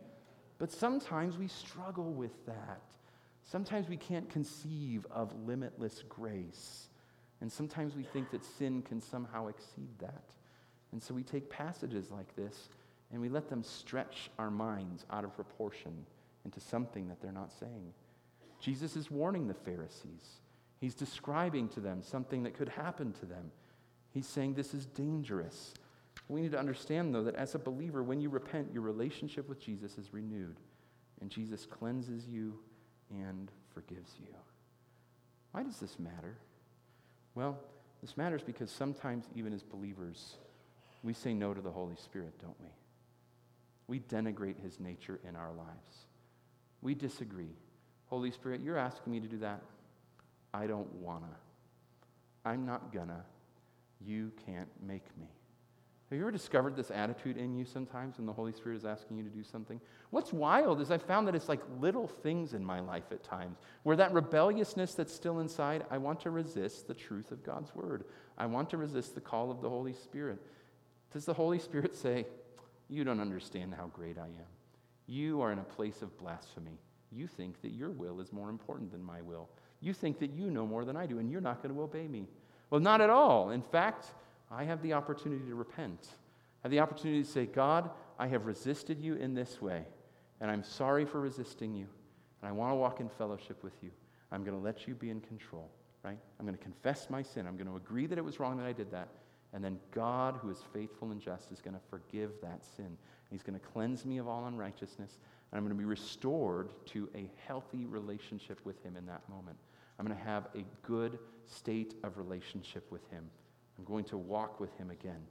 [0.58, 2.80] But sometimes we struggle with that.
[3.44, 6.88] Sometimes we can't conceive of limitless grace.
[7.40, 10.24] And sometimes we think that sin can somehow exceed that.
[10.92, 12.68] And so we take passages like this
[13.12, 16.06] and we let them stretch our minds out of proportion
[16.44, 17.92] into something that they're not saying.
[18.60, 20.40] Jesus is warning the Pharisees.
[20.80, 23.50] He's describing to them something that could happen to them.
[24.10, 25.74] He's saying this is dangerous.
[26.28, 29.60] We need to understand, though, that as a believer, when you repent, your relationship with
[29.60, 30.56] Jesus is renewed.
[31.20, 32.58] And Jesus cleanses you
[33.10, 34.34] and forgives you.
[35.52, 36.36] Why does this matter?
[37.34, 37.58] Well,
[38.00, 40.36] this matters because sometimes, even as believers,
[41.02, 42.68] we say no to the Holy Spirit, don't we?
[43.86, 46.06] We denigrate his nature in our lives.
[46.84, 47.50] We disagree.
[48.06, 49.60] Holy Spirit, you're asking me to do that.
[50.52, 51.34] I don't wanna.
[52.44, 53.24] I'm not gonna.
[54.06, 55.26] You can't make me.
[56.10, 59.16] Have you ever discovered this attitude in you sometimes when the Holy Spirit is asking
[59.16, 59.80] you to do something?
[60.10, 63.56] What's wild is I found that it's like little things in my life at times
[63.82, 68.04] where that rebelliousness that's still inside, I want to resist the truth of God's word.
[68.36, 70.38] I want to resist the call of the Holy Spirit.
[71.12, 72.26] Does the Holy Spirit say,
[72.90, 74.53] You don't understand how great I am?
[75.06, 76.78] You are in a place of blasphemy.
[77.12, 79.48] You think that your will is more important than my will.
[79.80, 82.08] You think that you know more than I do, and you're not going to obey
[82.08, 82.26] me.
[82.70, 83.50] Well, not at all.
[83.50, 84.06] In fact,
[84.50, 86.08] I have the opportunity to repent.
[86.62, 89.84] I have the opportunity to say, God, I have resisted you in this way,
[90.40, 91.86] and I'm sorry for resisting you,
[92.40, 93.90] and I want to walk in fellowship with you.
[94.32, 95.70] I'm going to let you be in control,
[96.02, 96.18] right?
[96.38, 97.46] I'm going to confess my sin.
[97.46, 99.08] I'm going to agree that it was wrong that I did that.
[99.54, 102.98] And then God, who is faithful and just, is going to forgive that sin.
[103.30, 105.18] He's going to cleanse me of all unrighteousness,
[105.50, 109.56] and I'm going to be restored to a healthy relationship with Him in that moment.
[109.98, 113.24] I'm going to have a good state of relationship with Him.
[113.78, 115.22] I'm going to walk with Him again.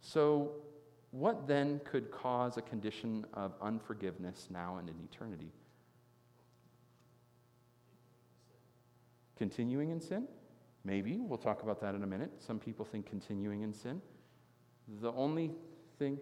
[0.00, 0.52] So,
[1.10, 5.52] what then could cause a condition of unforgiveness now and in eternity?
[9.36, 10.26] Continuing in sin?
[10.84, 11.18] Maybe.
[11.18, 12.30] We'll talk about that in a minute.
[12.38, 14.02] Some people think continuing in sin.
[15.00, 15.50] The only
[15.98, 16.18] thing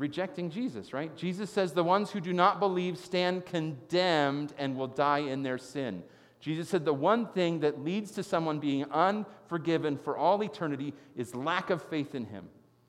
[0.00, 1.14] rejecting Jesus, right?
[1.14, 5.58] Jesus says, The ones who do not believe stand condemned and will die in their
[5.58, 6.02] sin.
[6.40, 11.34] Jesus said, The one thing that leads to someone being unforgiven for all eternity is
[11.34, 12.46] lack of faith in him.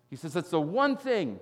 [0.10, 1.40] He says, That's the one thing.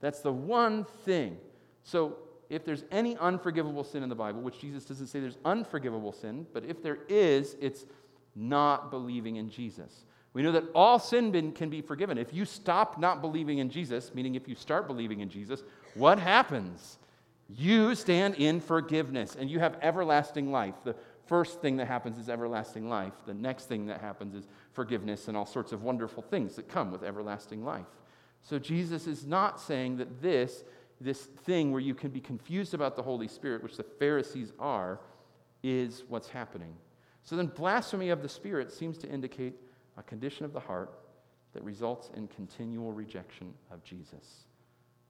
[0.00, 1.36] That's the one thing.
[1.82, 2.18] So,
[2.48, 6.46] if there's any unforgivable sin in the Bible, which Jesus doesn't say there's unforgivable sin,
[6.54, 7.84] but if there is, it's
[8.38, 10.04] not believing in Jesus.
[10.32, 12.16] We know that all sin can be forgiven.
[12.16, 15.62] If you stop not believing in Jesus, meaning if you start believing in Jesus,
[15.94, 16.98] what happens?
[17.48, 20.74] You stand in forgiveness and you have everlasting life.
[20.84, 20.94] The
[21.26, 23.14] first thing that happens is everlasting life.
[23.26, 26.92] The next thing that happens is forgiveness and all sorts of wonderful things that come
[26.92, 27.86] with everlasting life.
[28.42, 30.62] So Jesus is not saying that this,
[31.00, 35.00] this thing where you can be confused about the Holy Spirit, which the Pharisees are,
[35.62, 36.74] is what's happening.
[37.28, 39.52] So then, blasphemy of the Spirit seems to indicate
[39.98, 40.98] a condition of the heart
[41.52, 44.46] that results in continual rejection of Jesus.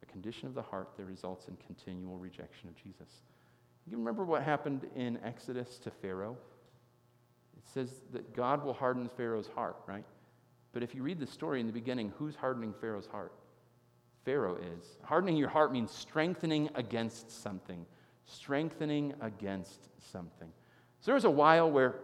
[0.02, 3.22] A condition of the heart that results in continual rejection of Jesus.
[3.86, 6.36] You remember what happened in Exodus to Pharaoh?
[7.56, 10.04] It says that God will harden Pharaoh's heart, right?
[10.72, 13.32] But if you read the story in the beginning, who's hardening Pharaoh's heart?
[14.24, 14.98] Pharaoh is.
[15.04, 17.86] Hardening your heart means strengthening against something.
[18.24, 20.48] Strengthening against something.
[21.00, 22.00] So there was a while where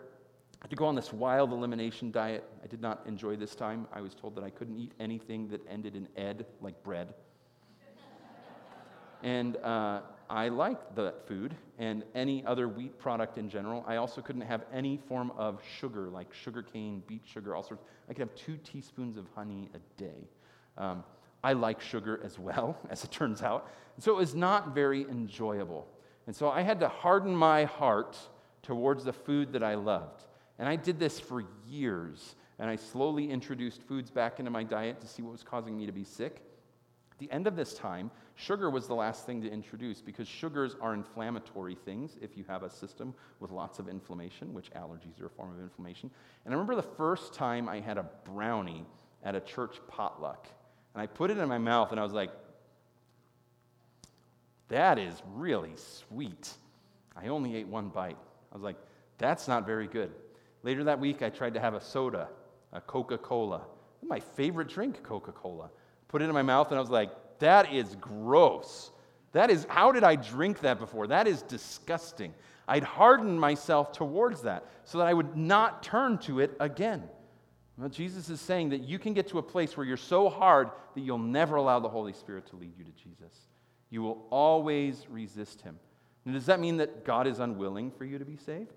[0.65, 2.43] had to go on this wild elimination diet.
[2.63, 3.87] I did not enjoy this time.
[3.93, 7.13] I was told that I couldn't eat anything that ended in ed, like bread.
[9.23, 10.01] and uh,
[10.31, 13.85] I liked that food and any other wheat product in general.
[13.87, 17.85] I also couldn't have any form of sugar, like sugar cane, beet sugar, all sorts.
[18.09, 20.31] I could have two teaspoons of honey a day.
[20.79, 21.05] Um,
[21.43, 23.71] I like sugar as well, as it turns out.
[23.99, 25.87] So it was not very enjoyable.
[26.27, 28.17] And so I had to harden my heart
[28.63, 30.25] towards the food that I loved.
[30.59, 32.37] And I did this for years.
[32.59, 35.87] And I slowly introduced foods back into my diet to see what was causing me
[35.87, 36.43] to be sick.
[37.11, 40.75] At the end of this time, sugar was the last thing to introduce because sugars
[40.81, 45.27] are inflammatory things if you have a system with lots of inflammation, which allergies are
[45.27, 46.11] a form of inflammation.
[46.45, 48.85] And I remember the first time I had a brownie
[49.23, 50.49] at a church potluck.
[50.95, 52.31] And I put it in my mouth and I was like,
[54.69, 56.53] that is really sweet.
[57.17, 58.19] I only ate one bite.
[58.51, 58.77] I was like,
[59.19, 60.13] that's not very good.
[60.65, 62.29] Later that week, I tried to have a soda,
[62.73, 63.61] a Coca Cola.
[64.03, 65.71] My favorite drink, Coca Cola.
[66.09, 68.91] Put it in my mouth, and I was like, that is gross.
[69.33, 71.07] That is, how did I drink that before?
[71.07, 72.33] That is disgusting.
[72.67, 77.03] I'd hardened myself towards that so that I would not turn to it again.
[77.77, 80.71] Well, Jesus is saying that you can get to a place where you're so hard
[80.95, 83.49] that you'll never allow the Holy Spirit to lead you to Jesus.
[83.91, 85.79] You will always resist him.
[86.25, 88.73] Now, does that mean that God is unwilling for you to be saved?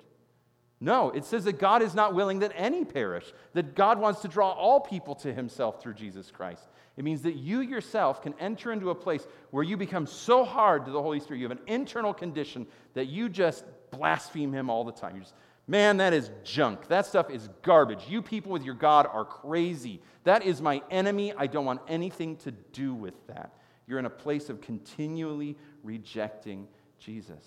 [0.79, 4.27] No, it says that God is not willing that any perish, that God wants to
[4.27, 6.67] draw all people to himself through Jesus Christ.
[6.97, 10.85] It means that you yourself can enter into a place where you become so hard
[10.85, 11.39] to the Holy Spirit.
[11.39, 15.15] You have an internal condition that you just blaspheme him all the time.
[15.15, 15.33] You just,
[15.67, 16.87] man, that is junk.
[16.87, 18.03] That stuff is garbage.
[18.07, 20.01] You people with your God are crazy.
[20.25, 21.33] That is my enemy.
[21.35, 23.53] I don't want anything to do with that.
[23.87, 26.67] You're in a place of continually rejecting
[26.99, 27.45] Jesus.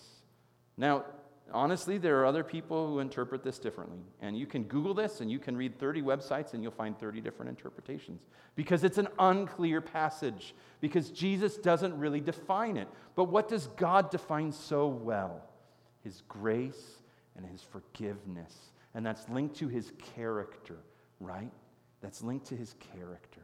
[0.77, 1.05] Now,
[1.53, 4.01] honestly, there are other people who interpret this differently.
[4.21, 7.21] And you can Google this and you can read 30 websites and you'll find 30
[7.21, 8.23] different interpretations
[8.57, 12.89] because it's an unclear passage, because Jesus doesn't really define it.
[13.15, 15.43] But what does God define so well?
[16.03, 17.03] His grace
[17.37, 18.55] and his forgiveness.
[18.95, 20.79] And that's linked to his character,
[21.21, 21.53] right?
[22.01, 23.43] That's linked to his character.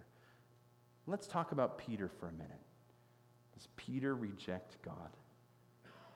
[1.07, 2.51] Let's talk about Peter for a minute.
[3.55, 5.11] Does Peter reject God?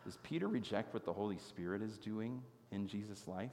[0.05, 3.51] Does Peter reject what the Holy Spirit is doing in Jesus' life?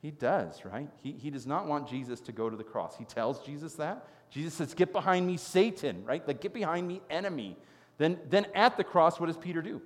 [0.00, 0.88] He does, right?
[1.02, 2.96] He, he does not want Jesus to go to the cross.
[2.96, 4.06] He tells Jesus that.
[4.30, 6.26] Jesus says, Get behind me, Satan, right?
[6.26, 7.56] Like, get behind me, enemy.
[7.98, 9.80] Then, then at the cross, what does Peter do?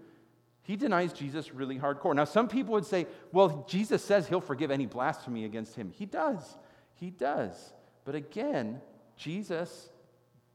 [0.62, 2.14] He denies Jesus really hardcore.
[2.14, 5.92] Now, some people would say, well, Jesus says he'll forgive any blasphemy against him.
[5.94, 6.56] He does.
[6.94, 7.72] He does.
[8.04, 8.80] But again,
[9.16, 9.90] Jesus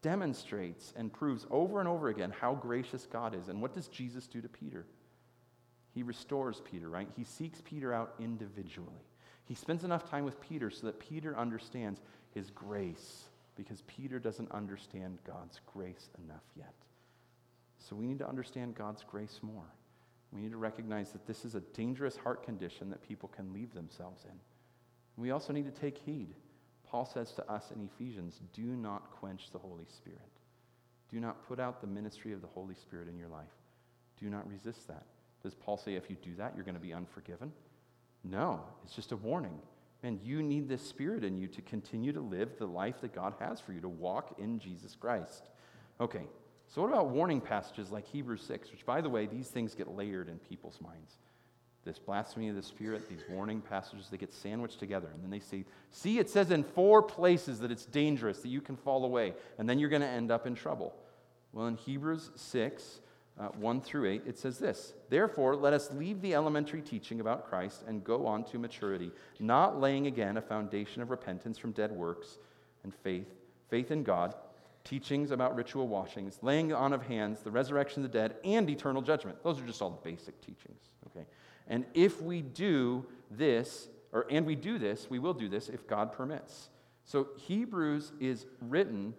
[0.02, 3.48] demonstrates and proves over and over again how gracious God is.
[3.48, 4.86] And what does Jesus do to Peter?
[5.94, 7.08] He restores Peter, right?
[7.16, 9.06] He seeks Peter out individually.
[9.46, 12.00] He spends enough time with Peter so that Peter understands
[12.34, 13.24] his grace
[13.56, 16.74] because Peter doesn't understand God's grace enough yet.
[17.80, 19.66] So we need to understand God's grace more.
[20.32, 23.74] We need to recognize that this is a dangerous heart condition that people can leave
[23.74, 24.40] themselves in.
[25.18, 26.30] We also need to take heed.
[26.88, 30.20] Paul says to us in Ephesians do not quench the Holy Spirit.
[31.10, 33.44] Do not put out the ministry of the Holy Spirit in your life.
[34.20, 35.04] Do not resist that.
[35.44, 37.52] Does Paul say if you do that, you're going to be unforgiven?
[38.24, 39.58] No, it's just a warning.
[40.04, 43.34] Man, you need this spirit in you to continue to live the life that God
[43.40, 45.50] has for you, to walk in Jesus Christ.
[46.00, 46.24] Okay,
[46.68, 49.96] so what about warning passages like Hebrews 6, which, by the way, these things get
[49.96, 51.18] layered in people's minds.
[51.84, 55.10] This blasphemy of the Spirit, these warning passages, they get sandwiched together.
[55.14, 58.62] And then they say, see, it says in four places that it's dangerous, that you
[58.62, 60.96] can fall away, and then you're going to end up in trouble.
[61.54, 63.00] Well, in Hebrews 6,
[63.40, 67.48] uh, 1 through 8, it says this Therefore, let us leave the elementary teaching about
[67.50, 71.92] Christ and go on to maturity, not laying again a foundation of repentance from dead
[71.92, 72.38] works
[72.84, 73.28] and faith,
[73.70, 74.36] faith in God,
[74.84, 79.02] teachings about ritual washings, laying on of hands, the resurrection of the dead, and eternal
[79.02, 79.42] judgment.
[79.44, 81.26] Those are just all the basic teachings, okay?
[81.68, 85.88] And if we do this, or and we do this, we will do this if
[85.88, 86.70] God permits.
[87.06, 89.14] So Hebrews is written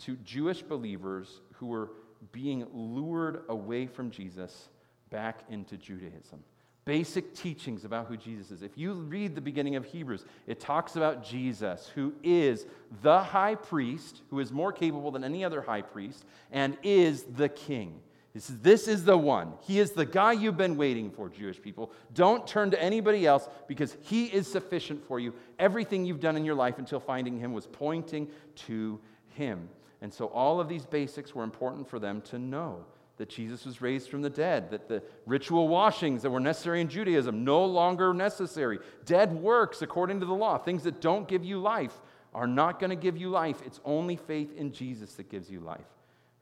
[0.00, 1.90] to Jewish believers who were
[2.32, 4.68] being lured away from Jesus
[5.10, 6.42] back into Judaism.
[6.84, 8.62] Basic teachings about who Jesus is.
[8.62, 12.66] If you read the beginning of Hebrews, it talks about Jesus, who is
[13.02, 17.48] the high priest, who is more capable than any other high priest, and is the
[17.48, 18.00] king.
[18.34, 19.52] This is, this is the one.
[19.62, 21.92] He is the guy you've been waiting for, Jewish people.
[22.12, 25.32] Don't turn to anybody else because he is sufficient for you.
[25.58, 28.28] Everything you've done in your life until finding him was pointing
[28.66, 28.98] to
[29.28, 29.68] him.
[30.04, 32.84] And so all of these basics were important for them to know
[33.16, 36.88] that Jesus was raised from the dead, that the ritual washings that were necessary in
[36.88, 38.80] Judaism no longer necessary.
[39.06, 42.02] Dead works according to the law, things that don't give you life,
[42.34, 43.62] are not going to give you life.
[43.64, 45.88] It's only faith in Jesus that gives you life.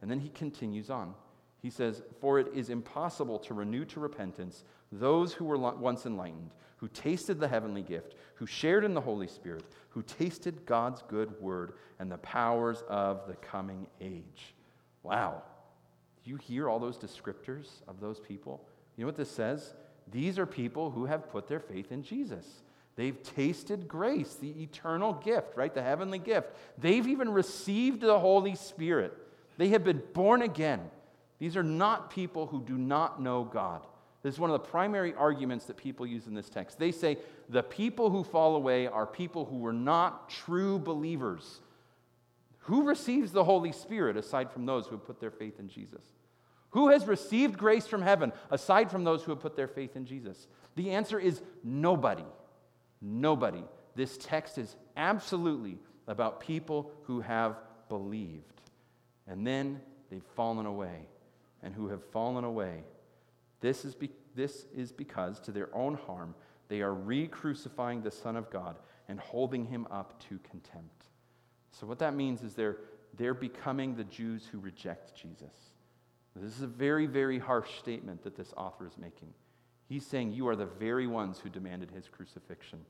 [0.01, 1.15] And then he continues on.
[1.61, 6.51] He says, For it is impossible to renew to repentance those who were once enlightened,
[6.77, 11.41] who tasted the heavenly gift, who shared in the Holy Spirit, who tasted God's good
[11.41, 14.55] word and the powers of the coming age.
[15.03, 15.43] Wow.
[16.25, 18.67] Do you hear all those descriptors of those people?
[18.97, 19.75] You know what this says?
[20.11, 22.47] These are people who have put their faith in Jesus.
[22.97, 25.73] They've tasted grace, the eternal gift, right?
[25.73, 26.49] The heavenly gift.
[26.79, 29.17] They've even received the Holy Spirit.
[29.57, 30.81] They have been born again.
[31.39, 33.87] These are not people who do not know God.
[34.23, 36.79] This is one of the primary arguments that people use in this text.
[36.79, 37.19] They say
[37.49, 41.61] the people who fall away are people who were not true believers.
[42.67, 46.05] Who receives the Holy Spirit aside from those who have put their faith in Jesus?
[46.71, 50.07] Who has received grace from heaven aside from those who have put their faith in
[50.07, 50.47] Jesus?
[50.77, 52.25] The answer is nobody.
[53.01, 53.65] Nobody.
[53.97, 57.57] This text is absolutely about people who have
[57.89, 58.53] believed
[59.27, 61.07] and then they've fallen away
[61.63, 62.85] and who have fallen away
[63.63, 66.35] this is, be, this is because, to their own harm,
[66.69, 68.77] they are re crucifying the Son of God
[69.09, 71.07] and holding him up to contempt.
[71.71, 72.79] So, what that means is they're,
[73.17, 75.55] they're becoming the Jews who reject Jesus.
[76.35, 79.29] This is a very, very harsh statement that this author is making.
[79.89, 82.81] He's saying, You are the very ones who demanded his crucifixion.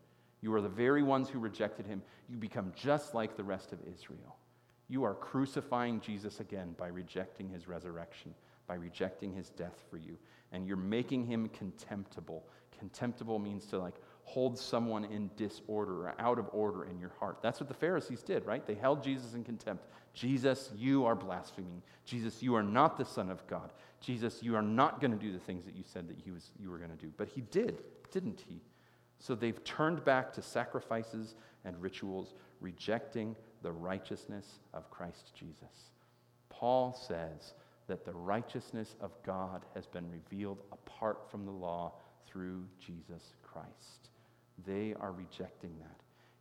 [0.41, 2.03] You are the very ones who rejected him.
[2.29, 4.37] You become just like the rest of Israel.
[4.89, 8.35] You are crucifying Jesus again by rejecting his resurrection,
[8.67, 10.17] by rejecting his death for you
[10.53, 12.45] and you're making him contemptible.
[12.79, 13.95] Contemptible means to like
[14.25, 17.39] hold someone in disorder or out of order in your heart.
[17.43, 18.65] That's what the Pharisees did, right?
[18.67, 19.87] They held Jesus in contempt.
[20.15, 21.83] Jesus, you are blaspheming.
[22.05, 23.73] Jesus, you are not the Son of God.
[24.01, 26.51] Jesus, you are not going to do the things that you said that he was,
[26.61, 27.13] you were going to do.
[27.17, 28.61] But he did, didn't he?
[29.19, 31.35] So they've turned back to sacrifices
[31.65, 35.91] and rituals, rejecting the righteousness of Christ Jesus.
[36.49, 37.55] Paul says
[37.93, 41.93] that the righteousness of God has been revealed apart from the law
[42.27, 44.09] through Jesus Christ.
[44.67, 46.01] They are rejecting that.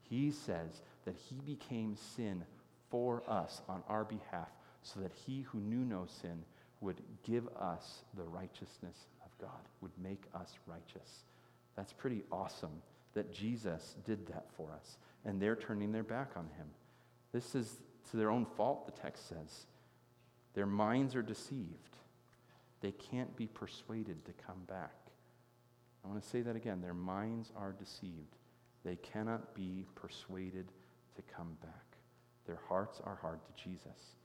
[0.09, 2.45] He says that he became sin
[2.89, 4.47] for us on our behalf
[4.81, 6.41] so that he who knew no sin
[6.79, 11.25] would give us the righteousness of God, would make us righteous.
[11.75, 12.81] That's pretty awesome
[13.13, 14.95] that Jesus did that for us,
[15.25, 16.67] and they're turning their back on him.
[17.33, 17.75] This is
[18.09, 19.65] to their own fault, the text says.
[20.53, 21.97] Their minds are deceived.
[22.81, 24.95] They can't be persuaded to come back.
[26.03, 26.81] I want to say that again.
[26.81, 28.37] Their minds are deceived.
[28.83, 30.71] They cannot be persuaded
[31.15, 31.97] to come back.
[32.47, 34.15] Their hearts are hard to Jesus.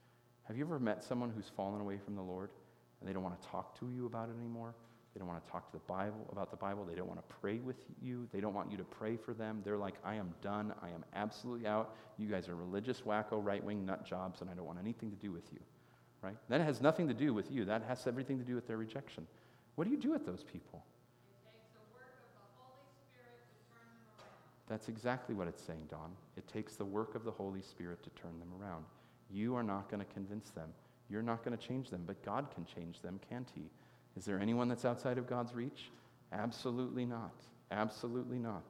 [0.45, 2.51] Have you ever met someone who's fallen away from the Lord
[3.01, 4.75] and they don't want to talk to you about it anymore?
[5.13, 6.85] They don't want to talk to the Bible about the Bible.
[6.85, 8.29] They don't want to pray with you.
[8.33, 9.63] They don't want you to pray for them.
[9.65, 10.75] They're like, I am done.
[10.83, 11.95] I am absolutely out.
[12.19, 15.17] You guys are religious, wacko, right wing nut jobs, and I don't want anything to
[15.17, 15.61] do with you.
[16.27, 16.37] Right?
[16.49, 17.65] That has nothing to do with you.
[17.67, 19.29] That has everything to do with their rejection.
[19.77, 20.85] What do you do with those people?
[24.69, 26.11] That's exactly what it's saying, Don.
[26.37, 28.85] It takes the work of the Holy Spirit to turn them around.
[29.31, 30.71] You are not going to convince them.
[31.09, 33.71] You're not going to change them, but God can change them, can't He?
[34.17, 35.93] Is there anyone that's outside of God's reach?
[36.33, 37.35] Absolutely not.
[37.71, 38.65] Absolutely not.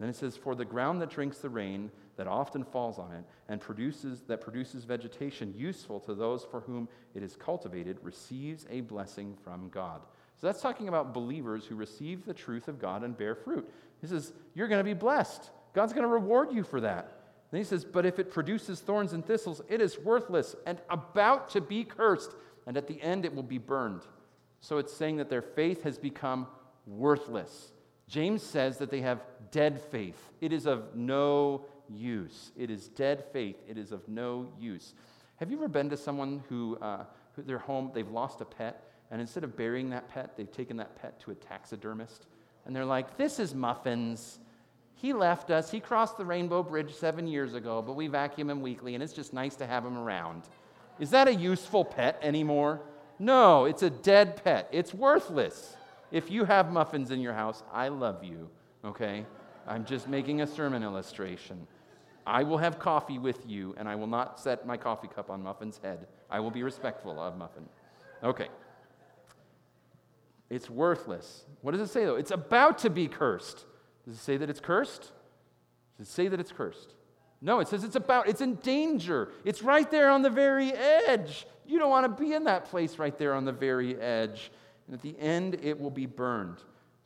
[0.00, 3.24] Then it says, For the ground that drinks the rain that often falls on it
[3.48, 8.82] and produces that produces vegetation useful to those for whom it is cultivated receives a
[8.82, 10.02] blessing from God.
[10.40, 13.68] So that's talking about believers who receive the truth of God and bear fruit.
[14.00, 15.50] He says, You're going to be blessed.
[15.74, 17.22] God's going to reward you for that.
[17.50, 21.48] Then he says, But if it produces thorns and thistles, it is worthless and about
[21.50, 22.32] to be cursed,
[22.66, 24.02] and at the end it will be burned.
[24.60, 26.48] So it's saying that their faith has become
[26.84, 27.72] worthless.
[28.08, 30.32] James says that they have dead faith.
[30.40, 32.52] It is of no use.
[32.56, 33.56] It is dead faith.
[33.68, 34.94] It is of no use.
[35.36, 38.84] Have you ever been to someone who, uh, who their home, they've lost a pet,
[39.10, 42.26] and instead of burying that pet, they've taken that pet to a taxidermist?
[42.66, 44.38] And they're like, This is Muffins.
[44.94, 45.70] He left us.
[45.70, 49.12] He crossed the Rainbow Bridge seven years ago, but we vacuum him weekly, and it's
[49.12, 50.42] just nice to have him around.
[50.98, 52.80] Is that a useful pet anymore?
[53.20, 54.68] No, it's a dead pet.
[54.72, 55.76] It's worthless.
[56.10, 58.48] If you have muffins in your house, I love you,
[58.84, 59.24] okay?
[59.66, 61.66] I'm just making a sermon illustration.
[62.28, 65.42] I will have coffee with you, and I will not set my coffee cup on
[65.42, 66.06] Muffin's head.
[66.30, 67.64] I will be respectful of Muffin.
[68.22, 68.48] Okay.
[70.50, 71.44] It's worthless.
[71.62, 72.16] What does it say, though?
[72.16, 73.64] It's about to be cursed.
[74.04, 75.10] Does it say that it's cursed?
[75.96, 76.94] Does it say that it's cursed?
[77.40, 79.30] No, it says it's about, it's in danger.
[79.44, 81.46] It's right there on the very edge.
[81.66, 84.50] You don't want to be in that place right there on the very edge.
[84.86, 86.58] And at the end, it will be burned.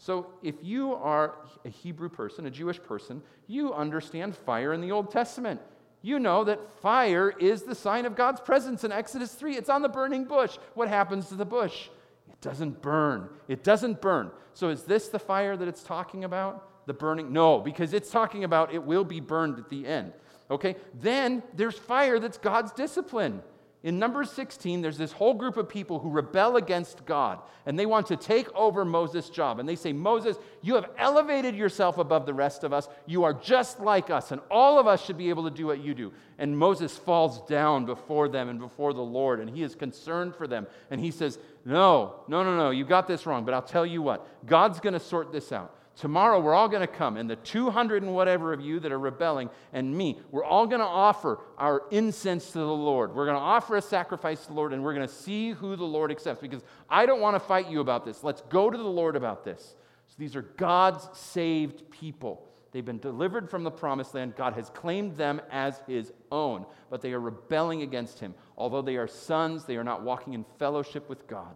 [0.03, 4.90] So, if you are a Hebrew person, a Jewish person, you understand fire in the
[4.90, 5.61] Old Testament.
[6.03, 9.57] You know that fire is the sign of God's presence in Exodus 3.
[9.57, 10.59] It's on the burning bush.
[10.74, 11.88] What happens to the bush?
[12.28, 13.28] It doesn't burn.
[13.46, 14.32] It doesn't burn.
[14.55, 16.86] So, is this the fire that it's talking about?
[16.86, 17.32] The burning?
[17.32, 20.14] No, because it's talking about it will be burned at the end.
[20.50, 20.74] Okay?
[20.94, 23.40] Then there's fire that's God's discipline.
[23.84, 27.84] In Numbers 16, there's this whole group of people who rebel against God, and they
[27.84, 29.58] want to take over Moses' job.
[29.58, 32.88] And they say, Moses, you have elevated yourself above the rest of us.
[33.06, 35.80] You are just like us, and all of us should be able to do what
[35.80, 36.12] you do.
[36.38, 40.46] And Moses falls down before them and before the Lord, and he is concerned for
[40.46, 40.68] them.
[40.92, 44.00] And he says, No, no, no, no, you got this wrong, but I'll tell you
[44.00, 45.76] what, God's going to sort this out.
[45.97, 48.99] Tomorrow, we're all going to come, and the 200 and whatever of you that are
[48.99, 53.14] rebelling, and me, we're all going to offer our incense to the Lord.
[53.14, 55.76] We're going to offer a sacrifice to the Lord, and we're going to see who
[55.76, 58.24] the Lord accepts because I don't want to fight you about this.
[58.24, 59.76] Let's go to the Lord about this.
[60.09, 62.49] So these are God's saved people.
[62.72, 64.34] They've been delivered from the promised land.
[64.34, 68.34] God has claimed them as his own, but they are rebelling against him.
[68.57, 71.55] Although they are sons, they are not walking in fellowship with God.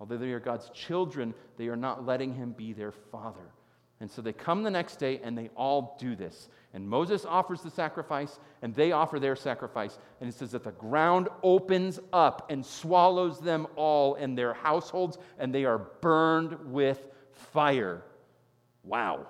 [0.00, 3.50] Although they are God's children, they are not letting him be their father.
[4.00, 6.48] And so they come the next day and they all do this.
[6.74, 9.98] And Moses offers the sacrifice and they offer their sacrifice.
[10.20, 15.16] And it says that the ground opens up and swallows them all and their households,
[15.38, 18.02] and they are burned with fire.
[18.84, 19.26] Wow.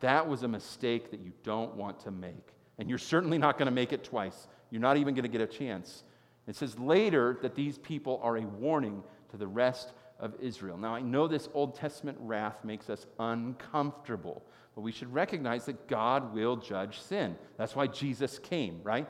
[0.00, 2.54] That was a mistake that you don't want to make.
[2.78, 4.46] And you're certainly not going to make it twice.
[4.70, 6.04] You're not even going to get a chance.
[6.46, 10.76] It says later that these people are a warning to the rest of Israel.
[10.76, 14.42] Now, I know this Old Testament wrath makes us uncomfortable,
[14.74, 17.36] but we should recognize that God will judge sin.
[17.56, 19.08] That's why Jesus came, right?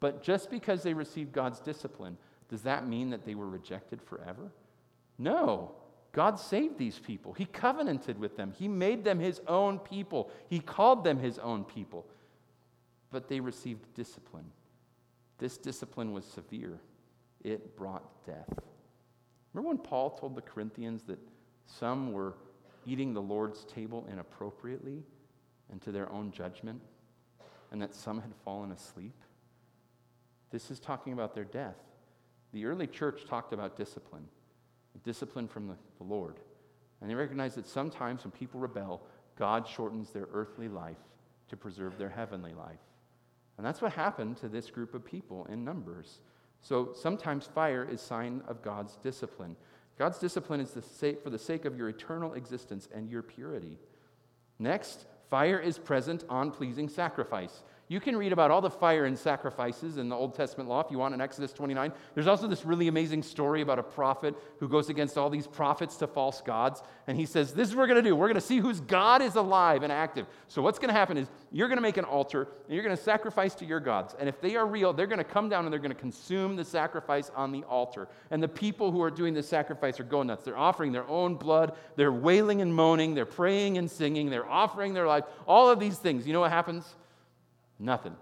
[0.00, 2.16] But just because they received God's discipline,
[2.48, 4.50] does that mean that they were rejected forever?
[5.18, 5.72] No.
[6.12, 7.32] God saved these people.
[7.32, 8.52] He covenanted with them.
[8.58, 10.30] He made them his own people.
[10.48, 12.06] He called them his own people.
[13.12, 14.50] But they received discipline.
[15.38, 16.80] This discipline was severe,
[17.42, 18.58] it brought death.
[19.52, 21.18] Remember when Paul told the Corinthians that
[21.66, 22.34] some were
[22.86, 25.02] eating the Lord's table inappropriately
[25.70, 26.80] and to their own judgment,
[27.70, 29.14] and that some had fallen asleep?
[30.50, 31.76] This is talking about their death.
[32.52, 34.26] The early church talked about discipline,
[35.04, 36.40] discipline from the, the Lord.
[37.00, 39.02] And they recognized that sometimes when people rebel,
[39.36, 40.98] God shortens their earthly life
[41.48, 42.80] to preserve their heavenly life.
[43.56, 46.20] And that's what happened to this group of people in Numbers.
[46.60, 49.56] So sometimes fire is sign of God's discipline.
[49.98, 53.78] God's discipline is the sake, for the sake of your eternal existence and your purity.
[54.58, 57.62] Next, fire is present on pleasing sacrifice.
[57.90, 60.92] You can read about all the fire and sacrifices in the Old Testament law if
[60.92, 61.92] you want in Exodus 29.
[62.14, 65.96] There's also this really amazing story about a prophet who goes against all these prophets
[65.96, 66.84] to false gods.
[67.08, 68.14] And he says, This is what we're going to do.
[68.14, 70.26] We're going to see whose God is alive and active.
[70.46, 72.96] So, what's going to happen is you're going to make an altar and you're going
[72.96, 74.14] to sacrifice to your gods.
[74.20, 76.54] And if they are real, they're going to come down and they're going to consume
[76.54, 78.06] the sacrifice on the altar.
[78.30, 80.44] And the people who are doing the sacrifice are going nuts.
[80.44, 84.94] They're offering their own blood, they're wailing and moaning, they're praying and singing, they're offering
[84.94, 85.24] their life.
[85.44, 86.24] All of these things.
[86.24, 86.84] You know what happens?
[87.80, 88.14] Nothing.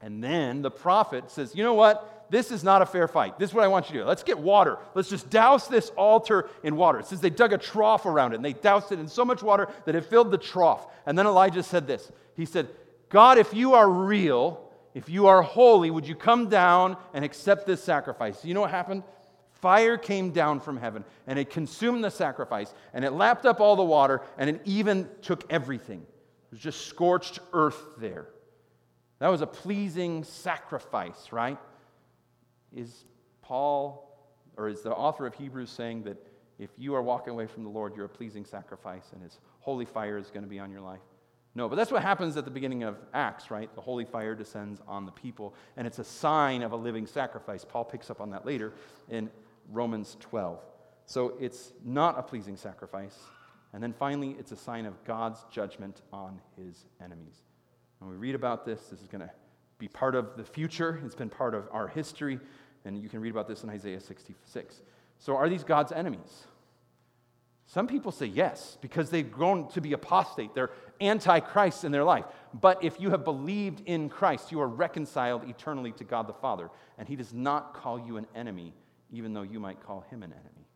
[0.00, 2.26] And then the prophet says, You know what?
[2.30, 3.38] This is not a fair fight.
[3.38, 4.04] This is what I want you to do.
[4.06, 4.78] Let's get water.
[4.94, 6.98] Let's just douse this altar in water.
[6.98, 9.42] It says they dug a trough around it and they doused it in so much
[9.42, 10.86] water that it filled the trough.
[11.06, 12.68] And then Elijah said this He said,
[13.08, 17.66] God, if you are real, if you are holy, would you come down and accept
[17.66, 18.44] this sacrifice?
[18.44, 19.02] You know what happened?
[19.52, 23.76] Fire came down from heaven and it consumed the sacrifice and it lapped up all
[23.76, 26.00] the water and it even took everything.
[26.00, 28.26] It was just scorched earth there.
[29.24, 31.56] That was a pleasing sacrifice, right?
[32.76, 33.06] Is
[33.40, 34.14] Paul,
[34.58, 36.18] or is the author of Hebrews saying that
[36.58, 39.86] if you are walking away from the Lord, you're a pleasing sacrifice and his holy
[39.86, 41.00] fire is going to be on your life?
[41.54, 43.74] No, but that's what happens at the beginning of Acts, right?
[43.74, 47.64] The holy fire descends on the people, and it's a sign of a living sacrifice.
[47.64, 48.74] Paul picks up on that later
[49.08, 49.30] in
[49.72, 50.60] Romans 12.
[51.06, 53.16] So it's not a pleasing sacrifice.
[53.72, 57.40] And then finally, it's a sign of God's judgment on his enemies.
[58.04, 59.30] When we read about this, this is going to
[59.78, 61.00] be part of the future.
[61.06, 62.38] It's been part of our history.
[62.84, 64.82] And you can read about this in Isaiah 66.
[65.18, 66.44] So, are these God's enemies?
[67.66, 70.54] Some people say yes, because they've grown to be apostate.
[70.54, 72.26] They're antichrist in their life.
[72.52, 76.68] But if you have believed in Christ, you are reconciled eternally to God the Father.
[76.98, 78.74] And He does not call you an enemy,
[79.10, 80.68] even though you might call Him an enemy.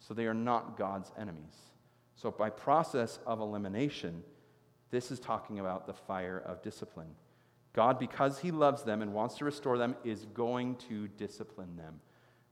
[0.00, 1.54] So they are not God's enemies.
[2.16, 4.24] So, by process of elimination,
[4.90, 7.14] this is talking about the fire of discipline.
[7.72, 12.00] God, because He loves them and wants to restore them, is going to discipline them.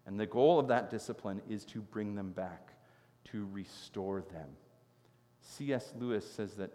[0.07, 2.73] And the goal of that discipline is to bring them back,
[3.33, 4.49] to restore them.
[5.41, 5.93] C.S.
[5.99, 6.73] Lewis says that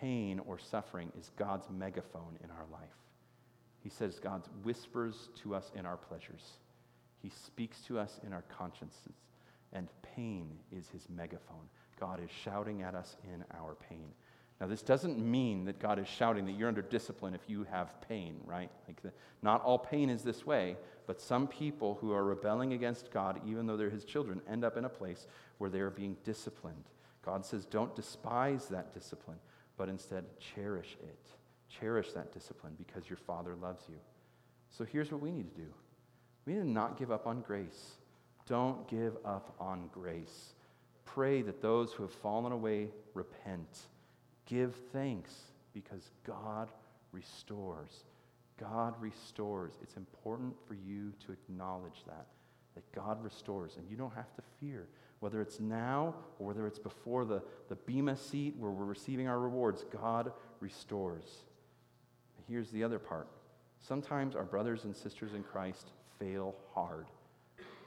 [0.00, 2.88] pain or suffering is God's megaphone in our life.
[3.80, 6.58] He says God whispers to us in our pleasures,
[7.22, 9.16] He speaks to us in our consciences,
[9.72, 11.68] and pain is His megaphone.
[12.00, 14.08] God is shouting at us in our pain.
[14.60, 18.00] Now, this doesn't mean that God is shouting that you're under discipline if you have
[18.08, 18.70] pain, right?
[18.86, 20.76] Like, the, not all pain is this way,
[21.06, 24.76] but some people who are rebelling against God, even though they're his children, end up
[24.76, 25.26] in a place
[25.58, 26.84] where they are being disciplined.
[27.24, 29.38] God says, don't despise that discipline,
[29.76, 31.26] but instead cherish it.
[31.68, 33.96] Cherish that discipline because your Father loves you.
[34.70, 35.68] So here's what we need to do
[36.46, 37.92] we need to not give up on grace.
[38.46, 40.52] Don't give up on grace.
[41.06, 43.86] Pray that those who have fallen away repent
[44.46, 45.32] Give thanks
[45.72, 46.70] because God
[47.12, 48.04] restores.
[48.58, 49.72] God restores.
[49.82, 52.26] It's important for you to acknowledge that,
[52.74, 53.76] that God restores.
[53.76, 54.86] And you don't have to fear,
[55.20, 59.40] whether it's now or whether it's before the, the Bema seat where we're receiving our
[59.40, 61.44] rewards, God restores.
[62.48, 63.28] Here's the other part.
[63.80, 67.06] Sometimes our brothers and sisters in Christ fail hard.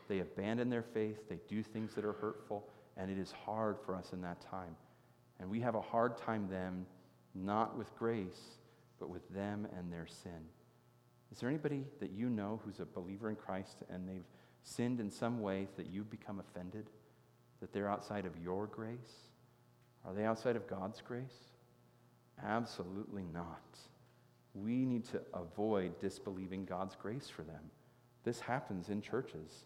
[0.08, 3.95] They abandon their faith, they do things that are hurtful, and it is hard for
[3.95, 4.76] us in that time.
[5.39, 6.85] And we have a hard time then,
[7.35, 8.57] not with grace,
[8.99, 10.49] but with them and their sin.
[11.31, 14.25] Is there anybody that you know who's a believer in Christ and they've
[14.63, 16.89] sinned in some way that you've become offended?
[17.59, 19.27] That they're outside of your grace?
[20.05, 21.51] Are they outside of God's grace?
[22.43, 23.77] Absolutely not.
[24.53, 27.71] We need to avoid disbelieving God's grace for them.
[28.23, 29.65] This happens in churches.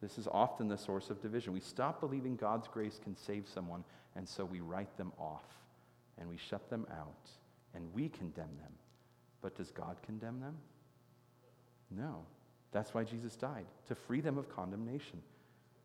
[0.00, 1.52] This is often the source of division.
[1.52, 3.84] We stop believing God's grace can save someone,
[4.16, 5.44] and so we write them off
[6.18, 7.30] and we shut them out
[7.74, 8.72] and we condemn them.
[9.40, 10.56] But does God condemn them?
[11.90, 12.24] No.
[12.72, 15.22] That's why Jesus died, to free them of condemnation.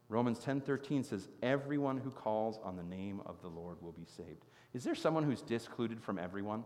[0.07, 4.45] Romans 10:13 says everyone who calls on the name of the Lord will be saved.
[4.73, 6.63] Is there someone who's discluded from everyone?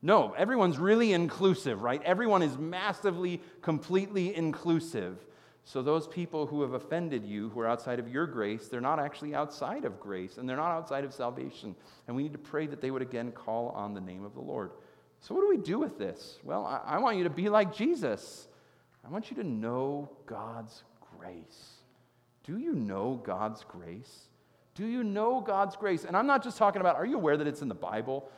[0.00, 2.00] No, everyone's really inclusive, right?
[2.04, 5.26] Everyone is massively, completely inclusive.
[5.68, 8.98] So, those people who have offended you, who are outside of your grace, they're not
[8.98, 11.76] actually outside of grace and they're not outside of salvation.
[12.06, 14.40] And we need to pray that they would again call on the name of the
[14.40, 14.70] Lord.
[15.20, 16.38] So, what do we do with this?
[16.42, 18.48] Well, I, I want you to be like Jesus.
[19.06, 20.84] I want you to know God's
[21.18, 21.74] grace.
[22.44, 24.28] Do you know God's grace?
[24.74, 26.06] Do you know God's grace?
[26.06, 28.30] And I'm not just talking about, are you aware that it's in the Bible?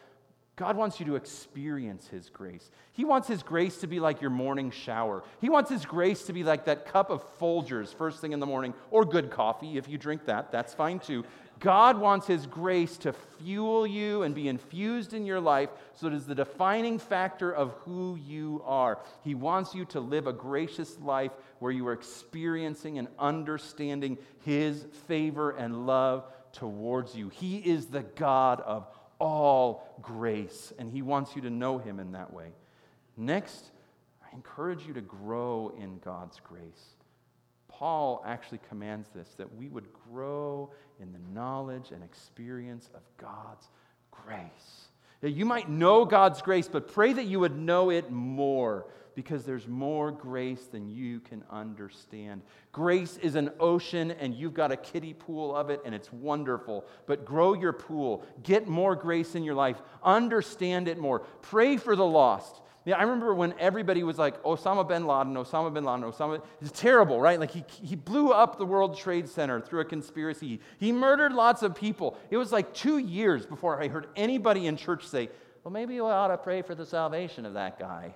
[0.61, 2.71] God wants you to experience His grace.
[2.93, 5.25] He wants His grace to be like your morning shower.
[5.41, 8.47] He wants His grace to be like that cup of Folgers first thing in the
[8.47, 9.79] morning, or good coffee.
[9.79, 11.25] If you drink that, that's fine too.
[11.61, 16.13] God wants His grace to fuel you and be infused in your life so it
[16.13, 18.99] is the defining factor of who you are.
[19.25, 24.85] He wants you to live a gracious life where you are experiencing and understanding His
[25.09, 27.31] favor and love towards you.
[27.31, 28.87] He is the God of
[29.21, 32.49] all grace, and He wants you to know Him in that way.
[33.16, 33.71] Next,
[34.25, 36.97] I encourage you to grow in God's grace.
[37.68, 43.68] Paul actually commands this that we would grow in the knowledge and experience of God's
[44.11, 44.89] grace.
[45.21, 48.87] That you might know God's grace, but pray that you would know it more
[49.21, 52.41] because there's more grace than you can understand.
[52.73, 56.87] Grace is an ocean, and you've got a kiddie pool of it, and it's wonderful.
[57.05, 61.95] But grow your pool, get more grace in your life, understand it more, pray for
[61.95, 62.62] the lost.
[62.87, 66.43] Yeah, I remember when everybody was like, Osama bin Laden, Osama bin Laden, Osama.
[66.62, 67.39] It's terrible, right?
[67.39, 70.61] Like he, he blew up the World Trade Center through a conspiracy.
[70.79, 72.16] He murdered lots of people.
[72.31, 75.29] It was like two years before I heard anybody in church say,
[75.62, 78.14] well, maybe we ought to pray for the salvation of that guy.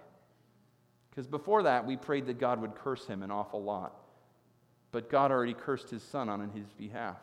[1.14, 3.94] Because before that, we prayed that God would curse him an awful lot.
[4.90, 7.18] But God already cursed his son on his behalf.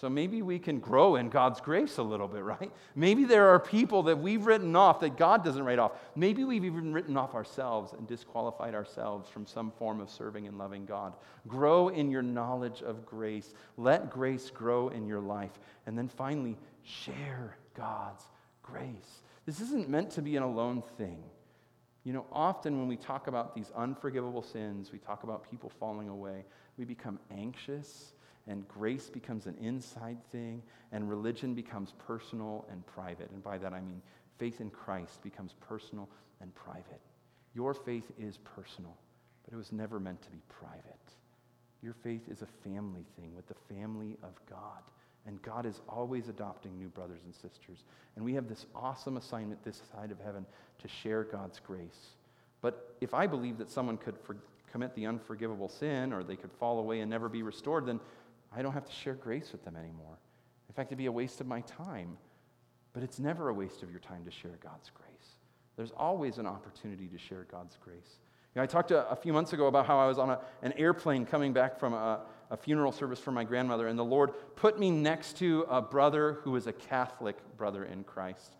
[0.00, 2.70] So maybe we can grow in God's grace a little bit, right?
[2.94, 5.92] Maybe there are people that we've written off that God doesn't write off.
[6.14, 10.56] Maybe we've even written off ourselves and disqualified ourselves from some form of serving and
[10.56, 11.14] loving God.
[11.46, 13.52] Grow in your knowledge of grace.
[13.76, 15.58] Let grace grow in your life.
[15.86, 18.24] And then finally, share God's
[18.62, 19.22] grace.
[19.44, 21.22] This isn't meant to be an alone thing.
[22.04, 26.08] You know, often when we talk about these unforgivable sins, we talk about people falling
[26.08, 26.44] away,
[26.78, 28.14] we become anxious,
[28.46, 33.30] and grace becomes an inside thing, and religion becomes personal and private.
[33.30, 34.00] And by that I mean
[34.38, 36.08] faith in Christ becomes personal
[36.40, 37.00] and private.
[37.54, 38.96] Your faith is personal,
[39.44, 40.80] but it was never meant to be private.
[41.82, 44.82] Your faith is a family thing with the family of God.
[45.26, 47.84] And God is always adopting new brothers and sisters.
[48.16, 50.46] And we have this awesome assignment this side of heaven
[50.78, 52.14] to share God's grace.
[52.62, 54.36] But if I believe that someone could for,
[54.72, 58.00] commit the unforgivable sin or they could fall away and never be restored, then
[58.54, 60.18] I don't have to share grace with them anymore.
[60.68, 62.16] In fact, it'd be a waste of my time.
[62.92, 65.10] But it's never a waste of your time to share God's grace.
[65.76, 68.18] There's always an opportunity to share God's grace.
[68.54, 70.40] You know, I talked a, a, few months ago about how I was on a,
[70.62, 74.32] an airplane coming back from a, a funeral service for my grandmother, and the Lord
[74.56, 78.56] put me next to a brother who was a Catholic brother in Christ.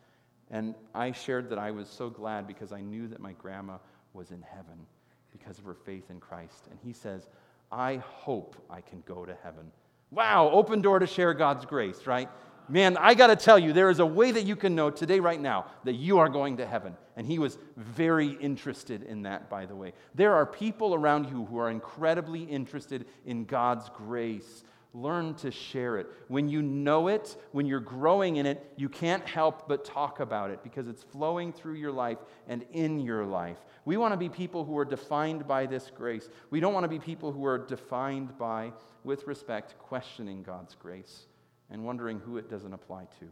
[0.51, 3.79] And I shared that I was so glad because I knew that my grandma
[4.13, 4.87] was in heaven
[5.33, 6.67] because of her faith in Christ.
[6.71, 7.29] And he says,
[7.73, 9.71] I hope I can go to heaven.
[10.11, 12.29] Wow, open door to share God's grace, right?
[12.69, 15.19] Man, I got to tell you, there is a way that you can know today,
[15.19, 16.97] right now, that you are going to heaven.
[17.17, 19.93] And he was very interested in that, by the way.
[20.15, 24.63] There are people around you who are incredibly interested in God's grace.
[24.95, 26.09] Learn to share it.
[26.29, 30.51] When you know it, when you're growing in it, you can't help but talk about
[30.51, 33.59] it because it's flowing through your life and in your life.
[33.85, 36.29] We want to be people who are defined by this grace.
[36.51, 38.73] We don't want to be people who are defined by,
[39.05, 41.27] with respect, questioning God's grace
[41.71, 43.27] and wondering who it doesn't apply to.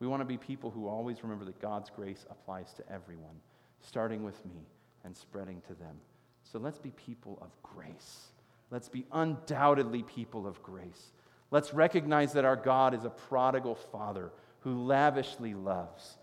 [0.00, 3.40] We want to be people who always remember that God's grace applies to everyone,
[3.80, 4.66] starting with me
[5.04, 5.96] and spreading to them.
[6.42, 8.32] So let's be people of grace.
[8.70, 11.12] Let's be undoubtedly people of grace.
[11.50, 16.16] Let's recognize that our God is a prodigal father who lavishly loves.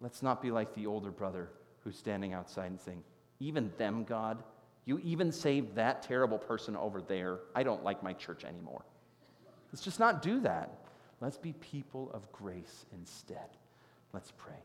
[0.00, 1.50] Let's not be like the older brother
[1.84, 3.02] who's standing outside and saying,
[3.38, 4.42] Even them, God?
[4.84, 7.38] You even saved that terrible person over there.
[7.54, 8.84] I don't like my church anymore.
[9.72, 10.81] Let's just not do that.
[11.22, 13.48] Let's be people of grace instead.
[14.12, 14.58] Let's pray.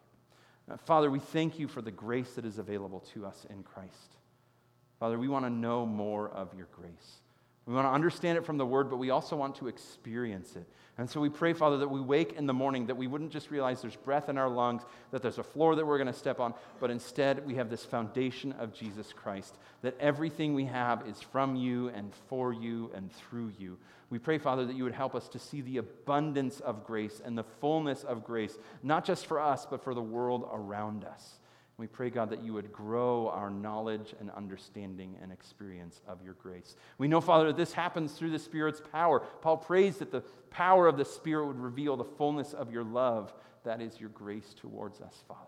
[0.69, 4.15] Uh, Father, we thank you for the grace that is available to us in Christ.
[4.99, 7.21] Father, we want to know more of your grace.
[7.67, 10.65] We want to understand it from the word, but we also want to experience it.
[10.97, 13.51] And so we pray, Father, that we wake in the morning, that we wouldn't just
[13.51, 16.39] realize there's breath in our lungs, that there's a floor that we're going to step
[16.39, 21.21] on, but instead we have this foundation of Jesus Christ, that everything we have is
[21.21, 23.77] from you and for you and through you.
[24.09, 27.37] We pray, Father, that you would help us to see the abundance of grace and
[27.37, 31.39] the fullness of grace, not just for us, but for the world around us.
[31.77, 36.33] We pray, God, that you would grow our knowledge and understanding and experience of your
[36.33, 36.75] grace.
[36.97, 39.19] We know, Father, that this happens through the Spirit's power.
[39.41, 43.31] Paul prays that the power of the Spirit would reveal the fullness of your love.
[43.63, 45.41] That is your grace towards us, Father.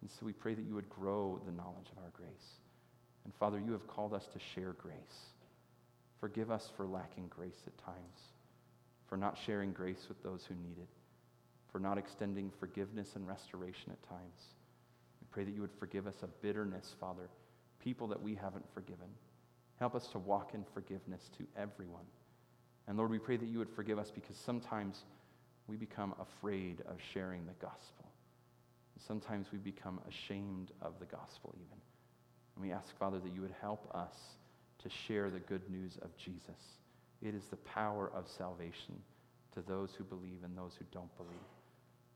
[0.00, 2.60] And so we pray that you would grow the knowledge of our grace.
[3.24, 5.32] And Father, you have called us to share grace.
[6.20, 8.20] Forgive us for lacking grace at times,
[9.08, 10.88] for not sharing grace with those who need it,
[11.72, 14.53] for not extending forgiveness and restoration at times.
[15.34, 17.28] Pray that you would forgive us of bitterness, Father,
[17.82, 19.08] people that we haven't forgiven.
[19.80, 22.04] Help us to walk in forgiveness to everyone.
[22.86, 25.02] And Lord, we pray that you would forgive us because sometimes
[25.66, 28.12] we become afraid of sharing the gospel.
[29.08, 31.80] Sometimes we become ashamed of the gospel, even.
[32.54, 34.14] And we ask, Father, that you would help us
[34.84, 36.78] to share the good news of Jesus.
[37.20, 39.02] It is the power of salvation
[39.54, 41.32] to those who believe and those who don't believe.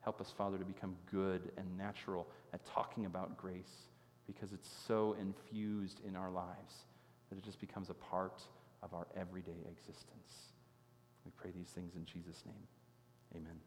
[0.09, 3.91] Help us, Father, to become good and natural at talking about grace
[4.27, 6.87] because it's so infused in our lives
[7.29, 8.41] that it just becomes a part
[8.83, 10.55] of our everyday existence.
[11.27, 12.67] We pray these things in Jesus' name.
[13.37, 13.61] Amen.